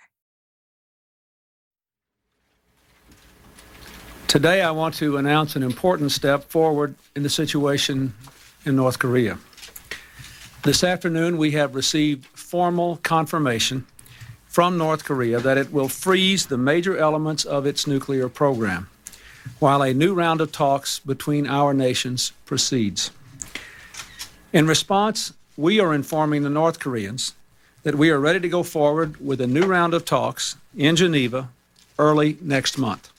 Today, 4.26 4.62
I 4.62 4.72
want 4.72 4.96
to 4.96 5.16
announce 5.16 5.54
an 5.54 5.62
important 5.62 6.10
step 6.10 6.50
forward 6.50 6.96
in 7.14 7.22
the 7.22 7.30
situation 7.30 8.14
in 8.64 8.76
North 8.76 8.98
Korea. 8.98 9.38
This 10.62 10.84
afternoon, 10.84 11.38
we 11.38 11.52
have 11.52 11.74
received 11.74 12.26
formal 12.26 12.96
confirmation 13.02 13.86
from 14.46 14.78
North 14.78 15.04
Korea 15.04 15.40
that 15.40 15.58
it 15.58 15.72
will 15.72 15.88
freeze 15.88 16.46
the 16.46 16.58
major 16.58 16.96
elements 16.96 17.44
of 17.44 17.66
its 17.66 17.86
nuclear 17.86 18.28
program 18.28 18.88
while 19.58 19.82
a 19.82 19.92
new 19.92 20.14
round 20.14 20.40
of 20.40 20.52
talks 20.52 21.00
between 21.00 21.46
our 21.46 21.74
nations 21.74 22.32
proceeds. 22.46 23.10
In 24.52 24.66
response, 24.66 25.32
we 25.56 25.80
are 25.80 25.94
informing 25.94 26.42
the 26.42 26.50
North 26.50 26.78
Koreans 26.78 27.34
that 27.82 27.94
we 27.94 28.10
are 28.10 28.20
ready 28.20 28.40
to 28.40 28.48
go 28.48 28.62
forward 28.62 29.16
with 29.24 29.40
a 29.40 29.46
new 29.46 29.64
round 29.64 29.94
of 29.94 30.04
talks 30.04 30.56
in 30.76 30.94
Geneva 30.94 31.48
early 31.98 32.38
next 32.40 32.78
month. 32.78 33.11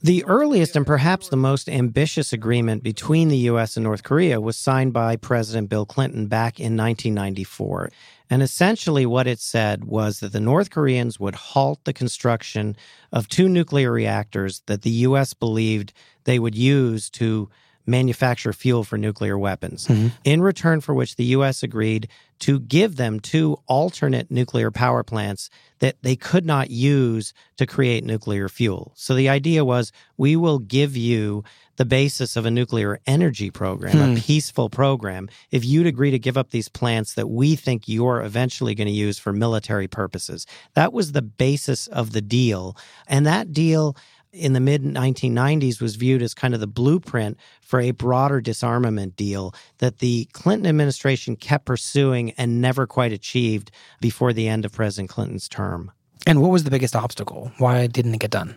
The 0.00 0.24
earliest 0.26 0.76
and 0.76 0.86
perhaps 0.86 1.28
the 1.28 1.36
most 1.36 1.68
ambitious 1.68 2.32
agreement 2.32 2.84
between 2.84 3.28
the 3.28 3.36
U.S. 3.50 3.76
and 3.76 3.82
North 3.82 4.04
Korea 4.04 4.40
was 4.40 4.56
signed 4.56 4.92
by 4.92 5.16
President 5.16 5.68
Bill 5.68 5.84
Clinton 5.84 6.28
back 6.28 6.60
in 6.60 6.76
1994. 6.76 7.90
And 8.30 8.40
essentially, 8.40 9.06
what 9.06 9.26
it 9.26 9.40
said 9.40 9.86
was 9.86 10.20
that 10.20 10.30
the 10.30 10.38
North 10.38 10.70
Koreans 10.70 11.18
would 11.18 11.34
halt 11.34 11.80
the 11.82 11.92
construction 11.92 12.76
of 13.10 13.28
two 13.28 13.48
nuclear 13.48 13.90
reactors 13.90 14.62
that 14.66 14.82
the 14.82 14.90
U.S. 14.90 15.34
believed 15.34 15.92
they 16.24 16.38
would 16.38 16.54
use 16.54 17.10
to 17.10 17.50
manufacture 17.88 18.52
fuel 18.52 18.84
for 18.84 18.98
nuclear 18.98 19.36
weapons, 19.38 19.88
in 20.24 20.42
return 20.42 20.80
for 20.80 20.94
which 20.94 21.16
the 21.16 21.24
U.S. 21.36 21.62
agreed 21.62 22.08
to 22.40 22.60
give 22.60 22.94
them 22.96 23.18
two 23.18 23.58
alternate 23.66 24.30
nuclear 24.30 24.70
power 24.70 25.02
plants 25.02 25.50
that 25.80 25.96
they 26.02 26.14
could 26.14 26.44
not 26.46 26.70
use 26.70 27.32
to 27.56 27.66
create 27.66 28.04
nuclear 28.04 28.48
fuel. 28.48 28.92
So 28.94 29.14
the 29.14 29.28
idea 29.28 29.64
was 29.64 29.90
we 30.16 30.36
will 30.36 30.58
give 30.60 30.96
you 30.96 31.42
the 31.76 31.84
basis 31.84 32.36
of 32.36 32.44
a 32.44 32.50
nuclear 32.50 33.00
energy 33.06 33.50
program, 33.50 33.92
Hmm. 33.96 34.16
a 34.16 34.20
peaceful 34.20 34.68
program, 34.68 35.28
if 35.50 35.64
you'd 35.64 35.86
agree 35.86 36.10
to 36.10 36.18
give 36.18 36.36
up 36.36 36.50
these 36.50 36.68
plants 36.68 37.14
that 37.14 37.28
we 37.28 37.56
think 37.56 37.88
you're 37.88 38.20
eventually 38.22 38.74
going 38.74 38.88
to 38.88 38.92
use 38.92 39.18
for 39.18 39.32
military 39.32 39.88
purposes. 39.88 40.46
That 40.74 40.92
was 40.92 41.12
the 41.12 41.22
basis 41.22 41.86
of 41.88 42.12
the 42.12 42.20
deal. 42.22 42.76
And 43.06 43.24
that 43.26 43.52
deal 43.52 43.96
in 44.32 44.52
the 44.52 44.60
mid 44.60 44.82
1990s 44.82 45.80
was 45.80 45.96
viewed 45.96 46.22
as 46.22 46.34
kind 46.34 46.54
of 46.54 46.60
the 46.60 46.66
blueprint 46.66 47.38
for 47.60 47.80
a 47.80 47.90
broader 47.92 48.40
disarmament 48.40 49.16
deal 49.16 49.54
that 49.78 49.98
the 49.98 50.26
Clinton 50.32 50.66
administration 50.66 51.36
kept 51.36 51.66
pursuing 51.66 52.32
and 52.32 52.60
never 52.60 52.86
quite 52.86 53.12
achieved 53.12 53.70
before 54.00 54.32
the 54.32 54.48
end 54.48 54.64
of 54.64 54.72
President 54.72 55.10
Clinton's 55.10 55.48
term. 55.48 55.90
And 56.26 56.42
what 56.42 56.50
was 56.50 56.64
the 56.64 56.70
biggest 56.70 56.94
obstacle? 56.94 57.52
Why 57.58 57.86
didn't 57.86 58.14
it 58.14 58.20
get 58.20 58.30
done? 58.30 58.56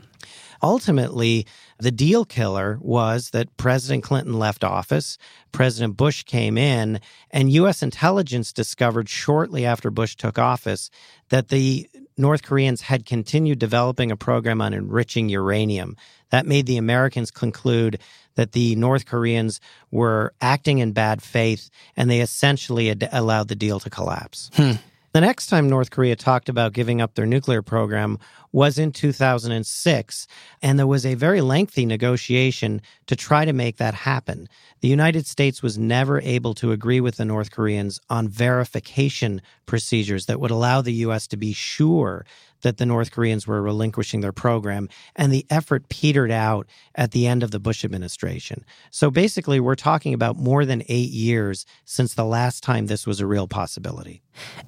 Ultimately, 0.63 1.47
the 1.79 1.91
deal 1.91 2.23
killer 2.23 2.77
was 2.81 3.31
that 3.31 3.55
President 3.57 4.03
Clinton 4.03 4.37
left 4.37 4.63
office, 4.63 5.17
President 5.51 5.97
Bush 5.97 6.23
came 6.23 6.57
in, 6.57 6.99
and 7.31 7.51
U.S. 7.53 7.81
intelligence 7.81 8.53
discovered 8.53 9.09
shortly 9.09 9.65
after 9.65 9.89
Bush 9.89 10.15
took 10.15 10.37
office 10.37 10.91
that 11.29 11.47
the 11.47 11.89
North 12.21 12.43
Koreans 12.43 12.81
had 12.81 13.05
continued 13.05 13.59
developing 13.59 14.11
a 14.11 14.15
program 14.15 14.61
on 14.61 14.73
enriching 14.73 15.27
uranium. 15.27 15.97
That 16.29 16.45
made 16.45 16.67
the 16.67 16.77
Americans 16.77 17.31
conclude 17.31 17.99
that 18.35 18.53
the 18.53 18.75
North 18.75 19.05
Koreans 19.05 19.59
were 19.89 20.33
acting 20.39 20.77
in 20.77 20.93
bad 20.93 21.21
faith, 21.21 21.69
and 21.97 22.09
they 22.09 22.21
essentially 22.21 22.87
had 22.87 23.09
allowed 23.11 23.49
the 23.49 23.55
deal 23.55 23.79
to 23.81 23.89
collapse. 23.89 24.49
Hmm. 24.53 24.73
The 25.13 25.19
next 25.19 25.47
time 25.47 25.67
North 25.67 25.91
Korea 25.91 26.15
talked 26.15 26.47
about 26.47 26.71
giving 26.71 27.01
up 27.01 27.15
their 27.15 27.25
nuclear 27.25 27.61
program 27.61 28.17
was 28.51 28.77
in 28.77 28.91
2006, 28.91 30.27
and 30.61 30.77
there 30.77 30.87
was 30.87 31.05
a 31.05 31.15
very 31.15 31.41
lengthy 31.41 31.85
negotiation 31.85 32.81
to 33.07 33.15
try 33.15 33.45
to 33.45 33.53
make 33.53 33.77
that 33.77 33.93
happen. 33.93 34.47
The 34.81 34.87
United 34.87 35.25
States 35.25 35.61
was 35.61 35.77
never 35.77 36.21
able 36.21 36.53
to 36.55 36.71
agree 36.71 36.99
with 36.99 37.17
the 37.17 37.25
North 37.25 37.51
Koreans 37.51 37.99
on 38.09 38.27
verification 38.27 39.41
procedures 39.65 40.25
that 40.25 40.39
would 40.39 40.51
allow 40.51 40.81
the 40.81 40.93
U.S. 40.93 41.27
to 41.27 41.37
be 41.37 41.53
sure 41.53 42.25
that 42.61 42.77
the 42.77 42.85
North 42.85 43.11
Koreans 43.11 43.47
were 43.47 43.61
relinquishing 43.61 44.21
their 44.21 44.31
program, 44.31 44.89
and 45.15 45.31
the 45.31 45.45
effort 45.49 45.89
petered 45.89 46.31
out 46.31 46.67
at 46.95 47.11
the 47.11 47.27
end 47.27 47.43
of 47.43 47.51
the 47.51 47.59
Bush 47.59 47.83
administration. 47.83 48.63
So 48.91 49.09
basically, 49.09 49.59
we're 49.59 49.75
talking 49.75 50.13
about 50.13 50.37
more 50.37 50.65
than 50.65 50.83
eight 50.87 51.09
years 51.09 51.65
since 51.85 52.13
the 52.13 52.25
last 52.25 52.63
time 52.63 52.87
this 52.87 53.07
was 53.07 53.19
a 53.19 53.27
real 53.27 53.47
possibility. 53.47 54.21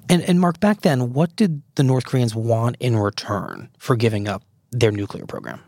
And 0.08 0.22
and 0.22 0.40
Mark, 0.40 0.60
back 0.60 0.82
then, 0.82 1.12
what 1.12 1.36
did 1.36 1.62
the 1.76 1.82
North 1.82 2.06
Koreans 2.06 2.34
want 2.34 2.76
in 2.80 2.96
return 2.96 3.70
for 3.84 3.96
giving 3.96 4.26
up 4.26 4.42
their 4.72 4.90
nuclear 4.90 5.26
program? 5.26 5.60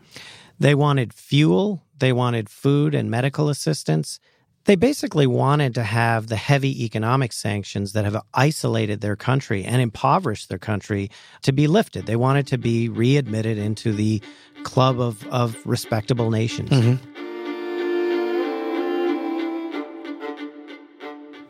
They 0.59 0.73
wanted 0.73 1.13
fuel, 1.13 1.83
they 1.99 2.11
wanted 2.11 2.49
food 2.49 2.95
and 2.95 3.11
medical 3.11 3.47
assistance. 3.49 4.19
They 4.65 4.75
basically 4.75 5.27
wanted 5.27 5.75
to 5.75 5.83
have 5.83 6.27
the 6.27 6.35
heavy 6.35 6.83
economic 6.83 7.31
sanctions 7.31 7.93
that 7.93 8.03
have 8.03 8.21
isolated 8.33 8.99
their 8.99 9.15
country 9.15 9.63
and 9.63 9.81
impoverished 9.81 10.49
their 10.49 10.57
country 10.57 11.09
to 11.43 11.53
be 11.53 11.67
lifted. 11.67 12.05
They 12.05 12.17
wanted 12.17 12.47
to 12.47 12.57
be 12.57 12.89
readmitted 12.89 13.57
into 13.57 13.93
the 13.93 14.21
club 14.63 14.99
of, 14.99 15.25
of 15.27 15.55
respectable 15.65 16.31
nations. 16.31 16.69
Mm-hmm. 16.69 17.17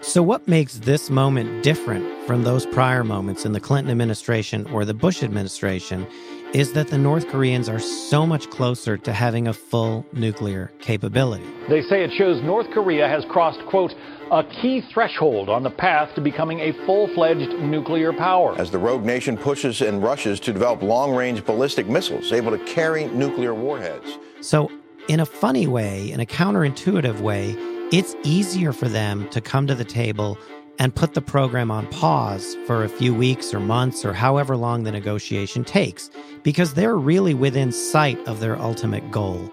So, 0.02 0.22
what 0.22 0.48
makes 0.48 0.80
this 0.80 1.10
moment 1.10 1.64
different 1.64 2.06
from 2.26 2.44
those 2.44 2.66
prior 2.68 3.04
moments 3.04 3.46
in 3.46 3.52
the 3.52 3.60
Clinton 3.60 3.92
administration 3.92 4.66
or 4.68 4.86
the 4.86 4.94
Bush 4.94 5.22
administration 5.22 6.08
is 6.54 6.74
that 6.74 6.88
the 6.88 6.98
North 6.98 7.28
Koreans 7.28 7.68
are 7.68 7.80
so 7.80 8.26
much 8.26 8.50
closer 8.50 8.98
to 8.98 9.12
having 9.12 9.48
a 9.48 9.54
full 9.54 10.06
nuclear 10.14 10.72
capability. 10.80 11.46
They 11.70 11.82
say 11.82 12.04
it 12.04 12.12
shows 12.18 12.42
North 12.42 12.68
Korea 12.74 13.08
has 13.08 13.26
crossed, 13.26 13.60
quote, 13.68 13.94
a 14.32 14.44
key 14.44 14.82
threshold 14.94 15.50
on 15.50 15.64
the 15.64 15.70
path 15.70 16.14
to 16.16 16.22
becoming 16.22 16.60
a 16.60 16.74
full 16.86 17.08
fledged 17.14 17.52
nuclear 17.60 18.14
power. 18.14 18.56
As 18.58 18.72
the 18.72 18.78
rogue 18.78 19.04
nation 19.04 19.38
pushes 19.38 19.82
and 19.82 20.02
rushes 20.02 20.40
to 20.42 20.54
develop 20.54 20.82
long 20.82 21.16
range 21.16 21.46
ballistic 21.46 21.88
missiles 21.88 22.32
able 22.32 22.52
to 22.52 22.64
carry 22.66 23.08
nuclear 23.08 23.54
warheads. 23.54 24.18
So, 24.42 24.72
in 25.08 25.20
a 25.20 25.26
funny 25.26 25.68
way, 25.68 26.12
in 26.12 26.20
a 26.20 26.26
counterintuitive 26.26 27.22
way, 27.22 27.56
it's 27.92 28.16
easier 28.24 28.74
for 28.74 28.90
them 28.90 29.30
to 29.30 29.40
come 29.40 29.68
to 29.68 29.76
the 29.76 29.86
table 29.86 30.38
and 30.80 30.96
put 30.96 31.14
the 31.14 31.22
program 31.22 31.72
on 31.72 31.88
pause 31.88 32.56
for 32.66 32.84
a 32.84 32.90
few 32.90 33.14
weeks 33.14 33.54
or 33.54 33.60
months 33.60 34.06
or 34.06 34.14
however 34.14 34.56
long 34.56 34.84
the 34.84 34.92
negotiation 34.92 35.64
takes 35.64 36.10
because 36.44 36.74
they're 36.74 36.96
really 36.98 37.34
within 37.34 37.72
sight 37.72 38.20
of 38.28 38.40
their 38.40 38.58
ultimate 38.60 39.10
goal. 39.12 39.50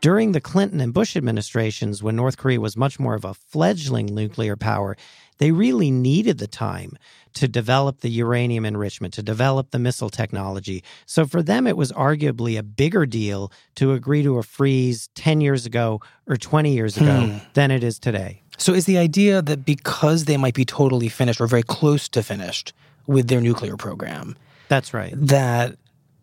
During 0.00 0.32
the 0.32 0.40
Clinton 0.40 0.80
and 0.80 0.92
Bush 0.92 1.16
administrations, 1.16 2.02
when 2.02 2.16
North 2.16 2.36
Korea 2.36 2.60
was 2.60 2.76
much 2.76 2.98
more 2.98 3.14
of 3.14 3.24
a 3.24 3.34
fledgling 3.34 4.06
nuclear 4.06 4.56
power, 4.56 4.96
they 5.38 5.52
really 5.52 5.92
needed 5.92 6.38
the 6.38 6.48
time 6.48 6.96
to 7.34 7.46
develop 7.46 8.00
the 8.00 8.10
uranium 8.10 8.64
enrichment, 8.64 9.14
to 9.14 9.22
develop 9.22 9.70
the 9.70 9.78
missile 9.78 10.10
technology. 10.10 10.82
So 11.06 11.24
for 11.24 11.40
them, 11.40 11.68
it 11.68 11.76
was 11.76 11.92
arguably 11.92 12.58
a 12.58 12.64
bigger 12.64 13.06
deal 13.06 13.52
to 13.76 13.92
agree 13.92 14.24
to 14.24 14.38
a 14.38 14.42
freeze 14.42 15.08
10 15.14 15.40
years 15.40 15.66
ago 15.66 16.00
or 16.26 16.36
20 16.36 16.72
years 16.72 16.96
ago 16.96 17.26
Hmm. 17.26 17.38
than 17.54 17.70
it 17.70 17.84
is 17.84 18.00
today. 18.00 18.41
So 18.62 18.72
is 18.74 18.86
the 18.86 18.96
idea 18.98 19.42
that 19.42 19.64
because 19.64 20.26
they 20.26 20.36
might 20.36 20.54
be 20.54 20.64
totally 20.64 21.08
finished 21.08 21.40
or 21.40 21.48
very 21.48 21.64
close 21.64 22.08
to 22.10 22.22
finished 22.22 22.72
with 23.08 23.26
their 23.26 23.40
nuclear 23.40 23.76
program. 23.76 24.36
That's 24.68 24.94
right. 24.94 25.12
That 25.16 25.76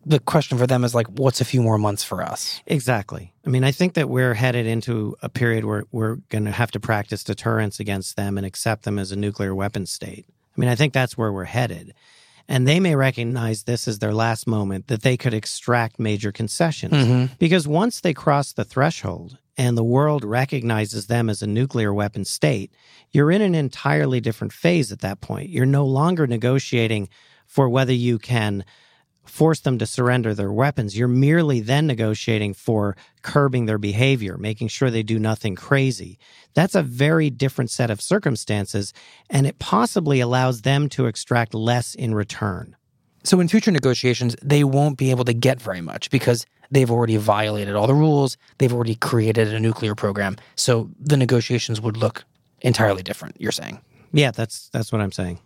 the 0.06 0.18
question 0.18 0.56
for 0.56 0.66
them 0.66 0.82
is 0.82 0.94
like, 0.94 1.06
what's 1.08 1.42
a 1.42 1.44
few 1.44 1.60
more 1.60 1.76
months 1.76 2.02
for 2.02 2.22
us? 2.22 2.62
Exactly. 2.66 3.34
I 3.46 3.50
mean, 3.50 3.62
I 3.64 3.70
think 3.72 3.92
that 3.92 4.08
we're 4.08 4.32
headed 4.32 4.66
into 4.66 5.14
a 5.20 5.28
period 5.28 5.66
where 5.66 5.84
we're 5.92 6.16
going 6.30 6.46
to 6.46 6.50
have 6.50 6.70
to 6.70 6.80
practice 6.80 7.22
deterrence 7.22 7.78
against 7.78 8.16
them 8.16 8.38
and 8.38 8.46
accept 8.46 8.84
them 8.84 8.98
as 8.98 9.12
a 9.12 9.16
nuclear 9.16 9.54
weapon 9.54 9.84
state. 9.84 10.24
I 10.28 10.60
mean, 10.60 10.70
I 10.70 10.74
think 10.74 10.94
that's 10.94 11.18
where 11.18 11.30
we're 11.30 11.44
headed. 11.44 11.92
And 12.48 12.66
they 12.66 12.80
may 12.80 12.96
recognize 12.96 13.64
this 13.64 13.86
as 13.86 13.98
their 13.98 14.14
last 14.14 14.46
moment 14.46 14.88
that 14.88 15.02
they 15.02 15.18
could 15.18 15.34
extract 15.34 16.00
major 16.00 16.32
concessions. 16.32 16.94
Mhm. 16.94 17.38
Because 17.38 17.68
once 17.68 18.00
they 18.00 18.14
cross 18.14 18.52
the 18.52 18.64
threshold 18.64 19.36
and 19.60 19.76
the 19.76 19.84
world 19.84 20.24
recognizes 20.24 21.06
them 21.06 21.28
as 21.28 21.42
a 21.42 21.46
nuclear 21.46 21.92
weapon 21.92 22.24
state, 22.24 22.72
you're 23.10 23.30
in 23.30 23.42
an 23.42 23.54
entirely 23.54 24.18
different 24.18 24.54
phase 24.54 24.90
at 24.90 25.00
that 25.00 25.20
point. 25.20 25.50
You're 25.50 25.66
no 25.66 25.84
longer 25.84 26.26
negotiating 26.26 27.10
for 27.46 27.68
whether 27.68 27.92
you 27.92 28.18
can 28.18 28.64
force 29.26 29.60
them 29.60 29.76
to 29.76 29.84
surrender 29.84 30.32
their 30.32 30.50
weapons. 30.50 30.96
You're 30.96 31.08
merely 31.08 31.60
then 31.60 31.86
negotiating 31.86 32.54
for 32.54 32.96
curbing 33.20 33.66
their 33.66 33.76
behavior, 33.76 34.38
making 34.38 34.68
sure 34.68 34.90
they 34.90 35.02
do 35.02 35.18
nothing 35.18 35.56
crazy. 35.56 36.18
That's 36.54 36.74
a 36.74 36.82
very 36.82 37.28
different 37.28 37.70
set 37.70 37.90
of 37.90 38.00
circumstances, 38.00 38.94
and 39.28 39.46
it 39.46 39.58
possibly 39.58 40.20
allows 40.20 40.62
them 40.62 40.88
to 40.90 41.04
extract 41.04 41.52
less 41.52 41.94
in 41.94 42.14
return. 42.14 42.76
So 43.24 43.40
in 43.40 43.48
future 43.48 43.70
negotiations, 43.70 44.34
they 44.42 44.64
won't 44.64 44.96
be 44.96 45.10
able 45.10 45.26
to 45.26 45.34
get 45.34 45.60
very 45.60 45.82
much 45.82 46.08
because 46.08 46.46
they've 46.70 46.90
already 46.90 47.16
violated 47.16 47.74
all 47.74 47.86
the 47.86 47.94
rules. 47.94 48.36
They've 48.58 48.72
already 48.72 48.94
created 48.94 49.52
a 49.52 49.60
nuclear 49.60 49.94
program. 49.94 50.36
So 50.56 50.90
the 50.98 51.16
negotiations 51.16 51.80
would 51.80 51.96
look 51.96 52.24
entirely 52.60 53.02
different, 53.02 53.40
you're 53.40 53.52
saying. 53.52 53.80
Yeah, 54.12 54.30
that's 54.30 54.68
that's 54.68 54.92
what 54.92 55.00
I'm 55.00 55.12
saying. 55.12 55.38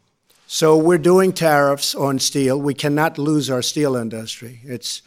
So 0.47 0.77
we're 0.77 0.99
doing 0.99 1.33
tariffs 1.33 1.95
on 1.95 2.19
steel. 2.19 2.61
We 2.61 2.75
cannot 2.75 3.19
lose 3.19 3.51
our 3.51 3.63
steel 3.63 3.97
industry. 3.97 4.61
It's 4.65 5.03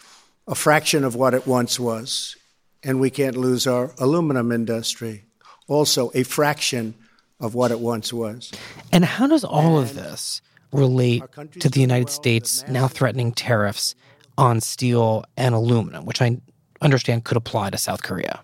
a 0.47 0.55
fraction 0.55 1.03
of 1.03 1.15
what 1.15 1.33
it 1.33 1.45
once 1.47 1.79
was. 1.79 2.35
And 2.83 2.99
we 2.99 3.09
can't 3.09 3.35
lose 3.35 3.67
our 3.67 3.93
aluminum 3.97 4.51
industry, 4.51 5.25
also 5.67 6.11
a 6.13 6.23
fraction 6.23 6.95
of 7.39 7.53
what 7.53 7.71
it 7.71 7.79
once 7.79 8.13
was. 8.13 8.51
And 8.91 9.03
how 9.03 9.27
does 9.27 9.43
all 9.43 9.77
of 9.77 9.95
this 9.95 10.41
relate 10.71 11.23
to 11.59 11.69
the 11.69 11.81
United 11.81 12.09
States 12.09 12.63
now 12.67 12.87
threatening 12.87 13.31
tariffs 13.31 13.95
on 14.37 14.61
steel 14.61 15.25
and 15.35 15.55
aluminum, 15.55 16.05
which 16.05 16.21
I 16.21 16.37
understand 16.81 17.23
could 17.23 17.37
apply 17.37 17.69
to 17.71 17.77
South 17.77 18.03
Korea? 18.03 18.41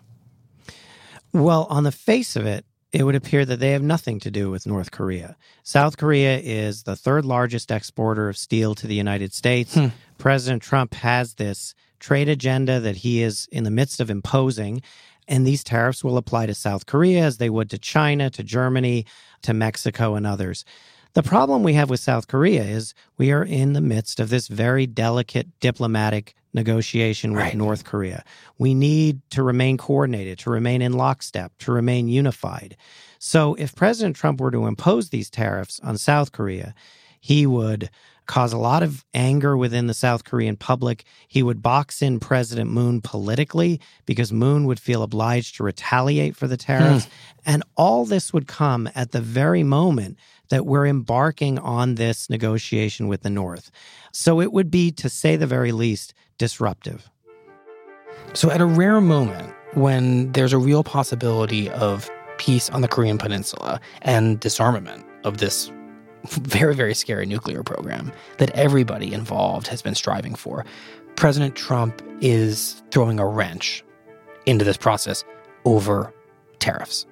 Well, 1.31 1.65
on 1.69 1.83
the 1.83 1.91
face 1.91 2.35
of 2.35 2.45
it, 2.45 2.65
it 2.91 3.03
would 3.03 3.15
appear 3.15 3.43
that 3.43 3.59
they 3.59 3.71
have 3.71 3.81
nothing 3.81 4.19
to 4.19 4.29
do 4.29 4.51
with 4.51 4.67
North 4.67 4.91
Korea. 4.91 5.35
South 5.63 5.97
Korea 5.97 6.37
is 6.37 6.83
the 6.83 6.95
third 6.95 7.25
largest 7.25 7.71
exporter 7.71 8.29
of 8.29 8.37
steel 8.37 8.75
to 8.75 8.85
the 8.85 8.93
United 8.93 9.33
States. 9.33 9.73
Hmm. 9.73 9.87
President 10.19 10.61
Trump 10.61 10.93
has 10.93 11.33
this 11.33 11.73
trade 11.99 12.29
agenda 12.29 12.79
that 12.79 12.97
he 12.97 13.23
is 13.23 13.47
in 13.51 13.63
the 13.63 13.71
midst 13.71 13.99
of 13.99 14.11
imposing. 14.11 14.81
And 15.27 15.47
these 15.47 15.63
tariffs 15.63 16.03
will 16.03 16.17
apply 16.17 16.45
to 16.47 16.53
South 16.53 16.85
Korea 16.85 17.23
as 17.23 17.37
they 17.37 17.49
would 17.49 17.69
to 17.71 17.77
China, 17.77 18.29
to 18.29 18.43
Germany, 18.43 19.05
to 19.41 19.53
Mexico, 19.53 20.15
and 20.15 20.27
others. 20.27 20.65
The 21.13 21.21
problem 21.23 21.61
we 21.61 21.75
have 21.75 21.91
with 21.91 21.99
South 21.99 22.27
Korea 22.27 22.63
is 22.63 22.95
we 23.19 23.31
are 23.31 23.43
in 23.43 23.73
the 23.73 23.81
midst 23.81 24.19
of 24.19 24.29
this 24.29 24.47
very 24.47 24.87
delicate 24.87 25.47
diplomatic 25.59 26.33
negotiation 26.55 27.33
with 27.33 27.53
North 27.53 27.83
Korea. 27.83 28.23
We 28.57 28.73
need 28.73 29.21
to 29.29 29.43
remain 29.43 29.77
coordinated, 29.77 30.39
to 30.39 30.49
remain 30.49 30.81
in 30.81 30.93
lockstep, 30.93 31.51
to 31.59 31.71
remain 31.71 32.07
unified. 32.07 32.75
So 33.19 33.53
if 33.55 33.75
President 33.75 34.15
Trump 34.15 34.41
were 34.41 34.49
to 34.49 34.65
impose 34.65 35.09
these 35.09 35.29
tariffs 35.29 35.79
on 35.83 35.99
South 35.99 36.31
Korea, 36.31 36.73
he 37.19 37.45
would 37.45 37.91
cause 38.25 38.53
a 38.53 38.57
lot 38.57 38.83
of 38.83 39.03
anger 39.13 39.57
within 39.57 39.87
the 39.87 39.93
South 39.93 40.23
Korean 40.23 40.55
public. 40.55 41.03
He 41.27 41.43
would 41.43 41.61
box 41.61 42.01
in 42.01 42.19
President 42.19 42.69
Moon 42.69 43.01
politically 43.01 43.79
because 44.05 44.31
Moon 44.31 44.65
would 44.65 44.79
feel 44.79 45.03
obliged 45.03 45.55
to 45.55 45.63
retaliate 45.63 46.35
for 46.35 46.47
the 46.47 46.55
hmm. 46.55 46.61
tariffs. 46.61 47.07
And 47.45 47.63
all 47.75 48.05
this 48.05 48.31
would 48.31 48.47
come 48.47 48.89
at 48.95 49.11
the 49.11 49.21
very 49.21 49.63
moment 49.63 50.17
that 50.49 50.65
we're 50.65 50.87
embarking 50.87 51.59
on 51.59 51.95
this 51.95 52.29
negotiation 52.29 53.07
with 53.07 53.23
the 53.23 53.29
North. 53.29 53.71
So 54.11 54.39
it 54.39 54.53
would 54.53 54.69
be, 54.69 54.91
to 54.91 55.09
say 55.09 55.35
the 55.35 55.47
very 55.47 55.71
least, 55.71 56.13
disruptive. 56.37 57.09
So, 58.33 58.49
at 58.49 58.61
a 58.61 58.65
rare 58.65 59.01
moment 59.01 59.53
when 59.73 60.31
there's 60.31 60.53
a 60.53 60.57
real 60.57 60.83
possibility 60.83 61.69
of 61.69 62.09
peace 62.37 62.69
on 62.69 62.81
the 62.81 62.87
Korean 62.87 63.17
Peninsula 63.17 63.79
and 64.01 64.39
disarmament 64.39 65.05
of 65.23 65.37
this 65.37 65.71
very, 66.27 66.75
very 66.75 66.93
scary 66.93 67.25
nuclear 67.25 67.63
program 67.63 68.11
that 68.37 68.49
everybody 68.51 69.13
involved 69.13 69.67
has 69.67 69.81
been 69.81 69.95
striving 69.95 70.35
for, 70.35 70.65
President 71.15 71.55
Trump 71.55 72.01
is 72.21 72.81
throwing 72.91 73.19
a 73.19 73.27
wrench 73.27 73.83
into 74.45 74.65
this 74.65 74.77
process 74.77 75.23
over 75.65 76.13
tariffs. 76.59 77.05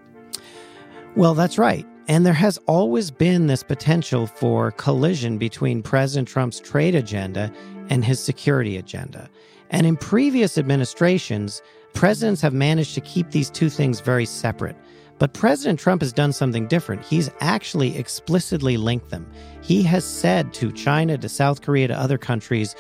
Well, 1.16 1.34
that's 1.34 1.58
right. 1.58 1.86
And 2.08 2.26
there 2.26 2.34
has 2.34 2.58
always 2.68 3.12
been 3.12 3.48
this 3.48 3.64
potential 3.64 4.28
for 4.28 4.72
collision 4.72 5.38
between 5.38 5.84
President 5.84 6.28
Trump's 6.28 6.60
trade 6.60 6.96
agenda 6.96 7.52
and 7.90 8.04
his 8.04 8.20
security 8.20 8.78
agenda. 8.78 9.30
And 9.70 9.86
in 9.86 9.96
previous 9.96 10.58
administrations, 10.58 11.62
presidents 11.94 12.42
have 12.42 12.54
managed 12.54 12.96
to 12.96 13.02
keep 13.02 13.32
these 13.32 13.50
two 13.50 13.70
things 13.70 14.00
very 14.00 14.26
separate. 14.26 14.76
But 15.22 15.34
President 15.34 15.80
Trump 15.80 16.02
has 16.02 16.12
done 16.12 16.34
something 16.34 16.66
different. 16.66 17.06
He's 17.06 17.30
actually 17.42 17.96
explicitly 17.96 18.76
linked 18.76 19.12
them. 19.12 19.32
He 19.62 19.84
has 19.84 20.04
said 20.04 20.52
to 20.56 20.72
China, 20.72 21.16
to 21.16 21.30
South 21.30 21.62
Korea, 21.62 21.90
to 21.90 21.96
other 21.96 22.18
countries, 22.18 22.76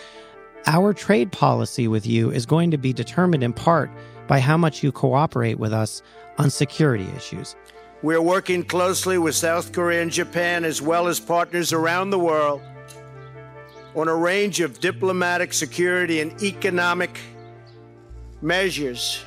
our 0.66 0.92
trade 0.92 1.32
policy 1.32 1.88
with 1.88 2.08
you 2.08 2.32
is 2.32 2.48
going 2.48 2.72
to 2.72 2.80
be 2.80 2.94
determined 2.94 3.44
in 3.44 3.54
part 3.54 3.92
by 4.28 4.40
how 4.40 4.58
much 4.58 4.82
you 4.82 4.92
cooperate 4.92 5.60
with 5.60 5.72
us 5.72 6.02
on 6.40 6.50
security 6.50 7.08
issues. 7.16 7.56
We're 8.02 8.24
working 8.24 8.64
closely 8.64 9.20
with 9.20 9.36
South 9.36 9.72
Korea 9.72 10.02
and 10.02 10.10
Japan, 10.10 10.66
as 10.66 10.82
well 10.82 11.06
as 11.06 11.20
partners 11.20 11.72
around 11.72 12.10
the 12.10 12.18
world, 12.18 12.60
on 13.96 14.08
a 14.08 14.16
range 14.16 14.62
of 14.62 14.80
diplomatic, 14.80 15.54
security, 15.54 16.22
and 16.22 16.42
economic 16.42 17.20
measures 18.42 19.24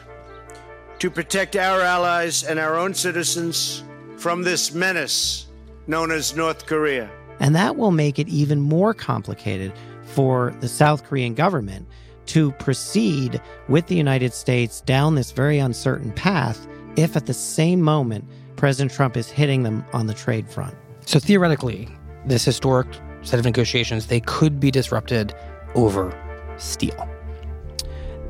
to 0.98 1.11
protect 1.11 1.57
our 1.57 1.80
allies 1.80 2.44
and 2.44 2.59
our 2.59 2.76
own 2.76 2.94
citizens 2.94 3.83
from 4.16 4.42
this 4.42 4.72
menace 4.72 5.46
known 5.87 6.11
as 6.11 6.35
North 6.37 6.66
Korea. 6.66 7.11
And 7.40 7.54
that 7.54 7.76
will 7.76 7.90
make 7.90 8.18
it 8.18 8.28
even 8.28 8.61
more 8.61 8.94
complicated 8.94 9.72
for 10.04 10.54
the 10.61 10.68
South 10.68 11.04
Korean 11.04 11.35
government 11.35 11.87
to 12.26 12.52
proceed 12.52 13.40
with 13.68 13.87
the 13.87 13.96
United 13.96 14.33
States 14.33 14.80
down 14.80 15.14
this 15.14 15.33
very 15.33 15.59
uncertain 15.59 16.12
path 16.12 16.66
if 16.96 17.16
at 17.16 17.26
the 17.26 17.35
same 17.35 17.83
moment 17.83 18.24
President 18.57 18.92
Trump 18.92 19.16
is 19.16 19.28
hitting 19.28 19.62
them 19.62 19.85
on 19.92 20.07
the 20.07 20.14
trade 20.14 20.48
front. 20.48 20.74
So, 21.07 21.18
theoretically, 21.18 21.88
this 22.24 22.44
historic 22.44 22.87
set 23.22 23.38
of 23.38 23.44
negotiations, 23.44 24.07
they 24.07 24.20
could 24.20 24.61
be 24.61 24.70
disrupted 24.70 25.35
over 25.74 26.16
steel. 26.57 27.09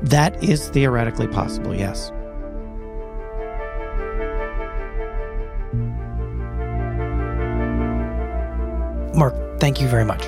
That 0.01 0.43
is 0.43 0.69
theoretically 0.69 1.27
possible, 1.27 1.73
yes. 1.73 2.11
Mark, 9.15 9.33
thank 9.59 9.79
you 9.79 9.87
very 9.87 10.03
much. 10.03 10.27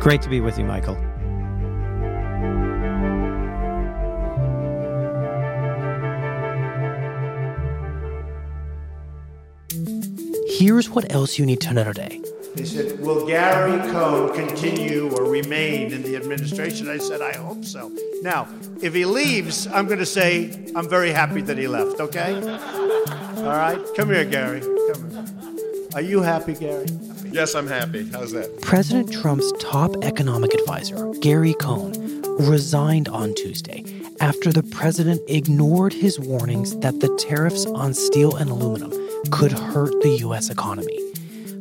Great 0.00 0.22
to 0.22 0.28
be 0.28 0.40
with 0.40 0.58
you, 0.58 0.64
Michael. 0.64 0.96
Here's 10.48 10.90
what 10.90 11.12
else 11.12 11.38
you 11.38 11.46
need 11.46 11.60
to 11.60 11.72
know 11.72 11.84
today. 11.84 12.20
They 12.56 12.64
said, 12.64 12.98
Will 12.98 13.24
Gary 13.24 13.78
Cohn 13.92 14.34
continue 14.34 15.08
or 15.14 15.30
remain 15.30 15.92
in 15.92 16.02
the 16.02 16.16
administration? 16.16 16.88
I 16.88 16.98
said, 16.98 17.20
I 17.20 17.36
hope 17.36 17.64
so. 17.64 17.92
Now, 18.22 18.48
if 18.82 18.94
he 18.94 19.04
leaves, 19.04 19.68
I'm 19.68 19.86
going 19.86 20.00
to 20.00 20.06
say, 20.06 20.66
I'm 20.74 20.88
very 20.88 21.12
happy 21.12 21.40
that 21.42 21.56
he 21.56 21.68
left, 21.68 22.00
okay? 22.00 22.34
All 22.34 23.44
right? 23.44 23.78
Come 23.96 24.08
here, 24.08 24.24
Gary. 24.24 24.60
Come 24.60 25.10
here. 25.10 25.24
Are 25.94 26.02
you 26.02 26.22
happy, 26.22 26.54
Gary? 26.54 26.86
Yes, 27.30 27.54
I'm 27.54 27.66
happy. 27.66 28.08
How's 28.10 28.32
that? 28.32 28.60
President 28.62 29.12
Trump's 29.12 29.52
top 29.60 29.90
economic 30.02 30.54
advisor, 30.54 31.12
Gary 31.20 31.54
Cohn, 31.54 31.92
resigned 32.38 33.08
on 33.08 33.34
Tuesday 33.34 33.84
after 34.20 34.52
the 34.52 34.62
president 34.62 35.20
ignored 35.28 35.92
his 35.92 36.18
warnings 36.18 36.76
that 36.78 37.00
the 37.00 37.14
tariffs 37.16 37.66
on 37.66 37.94
steel 37.94 38.34
and 38.36 38.50
aluminum 38.50 38.92
could 39.30 39.52
hurt 39.52 39.92
the 40.02 40.16
U.S. 40.20 40.50
economy. 40.50 40.98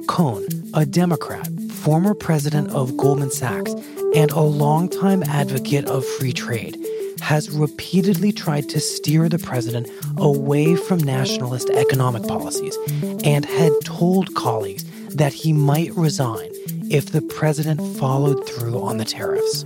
Cohn, 0.07 0.45
a 0.73 0.85
Democrat, 0.85 1.47
former 1.69 2.13
president 2.13 2.71
of 2.71 2.95
Goldman 2.97 3.31
Sachs, 3.31 3.73
and 4.15 4.31
a 4.31 4.39
longtime 4.39 5.23
advocate 5.23 5.85
of 5.85 6.05
free 6.05 6.33
trade, 6.33 6.77
has 7.19 7.49
repeatedly 7.49 8.31
tried 8.31 8.69
to 8.69 8.79
steer 8.79 9.27
the 9.27 9.39
president 9.39 9.89
away 10.17 10.75
from 10.75 10.99
nationalist 10.99 11.69
economic 11.71 12.23
policies 12.23 12.77
and 13.23 13.45
had 13.45 13.71
told 13.83 14.33
colleagues 14.35 14.85
that 15.15 15.33
he 15.33 15.53
might 15.53 15.93
resign 15.95 16.49
if 16.89 17.07
the 17.07 17.21
president 17.21 17.97
followed 17.97 18.47
through 18.47 18.81
on 18.81 18.97
the 18.97 19.05
tariffs. 19.05 19.63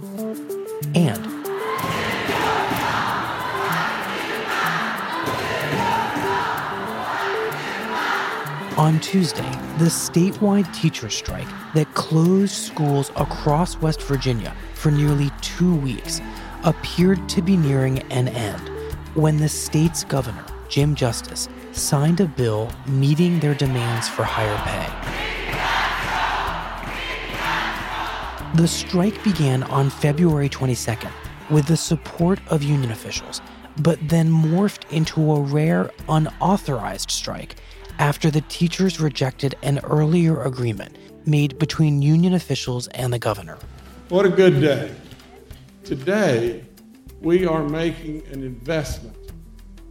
And 0.96 1.42
On 8.78 9.00
Tuesday, 9.00 9.52
the 9.78 9.86
statewide 9.86 10.74
teacher 10.74 11.10
strike 11.10 11.48
that 11.76 11.94
closed 11.94 12.54
schools 12.54 13.12
across 13.16 13.78
West 13.78 14.02
Virginia 14.02 14.56
for 14.74 14.90
nearly 14.90 15.30
two 15.42 15.76
weeks 15.76 16.20
appeared 16.64 17.30
to 17.30 17.44
be 17.44 17.56
nearing 17.58 18.00
an 18.12 18.30
end 18.30 18.70
when 19.14 19.38
the 19.38 19.50
state's 19.50 20.04
governor, 20.04 20.44
Jim 20.68 20.96
Justice, 20.96 21.48
signed 21.74 22.22
a 22.22 22.26
bill 22.26 22.72
meeting 22.88 23.40
their 23.40 23.54
demands 23.54 24.10
for 24.10 24.24
higher 24.24 24.58
pay. 24.66 25.31
The 28.56 28.68
strike 28.68 29.24
began 29.24 29.64
on 29.64 29.90
February 29.90 30.50
22nd 30.50 31.10
with 31.50 31.68
the 31.68 31.78
support 31.78 32.38
of 32.48 32.62
union 32.62 32.92
officials, 32.92 33.40
but 33.78 33.98
then 34.10 34.30
morphed 34.30 34.92
into 34.92 35.32
a 35.32 35.40
rare 35.40 35.90
unauthorized 36.10 37.12
strike 37.12 37.56
after 37.98 38.30
the 38.30 38.42
teachers 38.42 39.00
rejected 39.00 39.56
an 39.64 39.80
earlier 39.86 40.44
agreement 40.44 40.98
made 41.26 41.58
between 41.60 42.02
union 42.02 42.34
officials 42.34 42.90
and 42.90 43.14
the 43.14 43.20
governor. 43.20 43.58
What 44.10 44.26
a 44.26 44.30
good 44.30 44.60
day. 44.60 44.94
Today, 45.86 46.66
we 47.22 47.46
are 47.46 47.64
making 47.64 48.28
an 48.34 48.44
investment. 48.44 49.16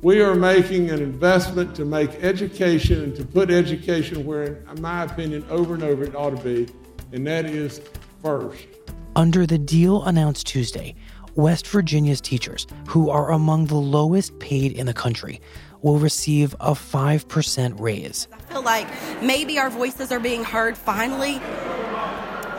We 0.03 0.21
are 0.21 0.35
making 0.35 0.91
an 0.91 1.01
investment 1.01 1.75
to 1.77 1.87
make 1.87 2.11
education 2.23 3.05
and 3.05 3.17
to 3.17 3.25
put 3.25 3.51
education 3.51 4.27
where, 4.27 4.63
in 4.71 4.83
my 4.83 5.05
opinion, 5.05 5.47
over 5.49 5.73
and 5.73 5.83
over 5.83 6.05
it 6.05 6.15
ought 6.15 6.37
to 6.37 6.45
be, 6.45 6.71
and 7.13 7.27
that 7.27 7.47
is 7.47 7.81
first. 8.23 8.67
Under 9.17 9.47
the 9.47 9.59
deal 9.59 10.05
announced 10.05 10.47
Tuesday, 10.47 10.95
West 11.35 11.67
Virginia's 11.67 12.21
teachers, 12.21 12.67
who 12.89 13.11
are 13.11 13.33
among 13.33 13.67
the 13.67 13.77
lowest 13.77 14.39
paid 14.39 14.73
in 14.73 14.87
the 14.87 14.95
country, 14.95 15.41
will 15.83 15.99
receive 15.99 16.55
a 16.61 16.73
5% 16.73 17.81
raise. 17.81 18.29
I 18.33 18.53
feel 18.53 18.63
like 18.63 18.87
maybe 19.23 19.59
our 19.59 19.71
voices 19.71 20.13
are 20.13 20.21
being 20.21 20.45
heard 20.45 20.77
finally. 20.77 21.41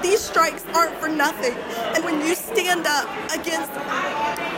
These 0.02 0.22
strikes 0.22 0.66
aren't 0.74 0.96
for 0.96 1.08
nothing. 1.08 1.54
And 1.96 2.04
when 2.04 2.26
you 2.26 2.34
stand 2.34 2.88
up 2.88 3.08
against 3.32 3.72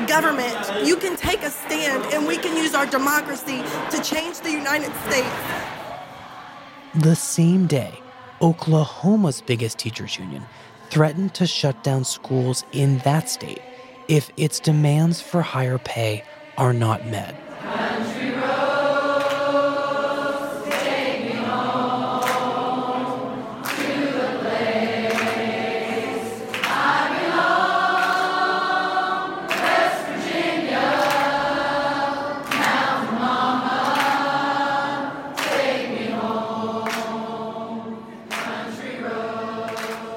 government, 0.07 0.87
you 0.87 0.95
can 0.95 1.17
take 1.17 1.43
a 1.43 1.49
stand 1.49 2.13
and 2.13 2.25
we 2.25 2.37
can 2.37 2.55
use 2.55 2.73
our 2.73 2.85
democracy 2.85 3.61
to 3.91 4.01
change 4.01 4.39
the 4.39 4.51
United 4.51 4.93
States. 5.07 5.35
The 6.95 7.15
same 7.15 7.67
day, 7.67 7.99
Oklahoma's 8.41 9.41
biggest 9.41 9.79
teachers 9.79 10.17
union 10.17 10.45
threatened 10.93 11.33
to 11.33 11.47
shut 11.47 11.83
down 11.83 12.03
schools 12.03 12.63
in 12.71 12.99
that 12.99 13.27
state 13.27 13.63
if 14.07 14.29
its 14.37 14.59
demands 14.59 15.19
for 15.19 15.41
higher 15.41 15.79
pay 15.79 16.23
are 16.59 16.71
not 16.71 17.07
met. 17.07 17.42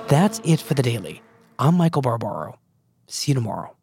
That's 0.08 0.40
it 0.44 0.60
for 0.60 0.74
the 0.74 0.82
daily. 0.84 1.20
I'm 1.58 1.74
Michael 1.76 2.02
Barbaro. 2.02 2.58
See 3.08 3.32
you 3.32 3.34
tomorrow. 3.34 3.76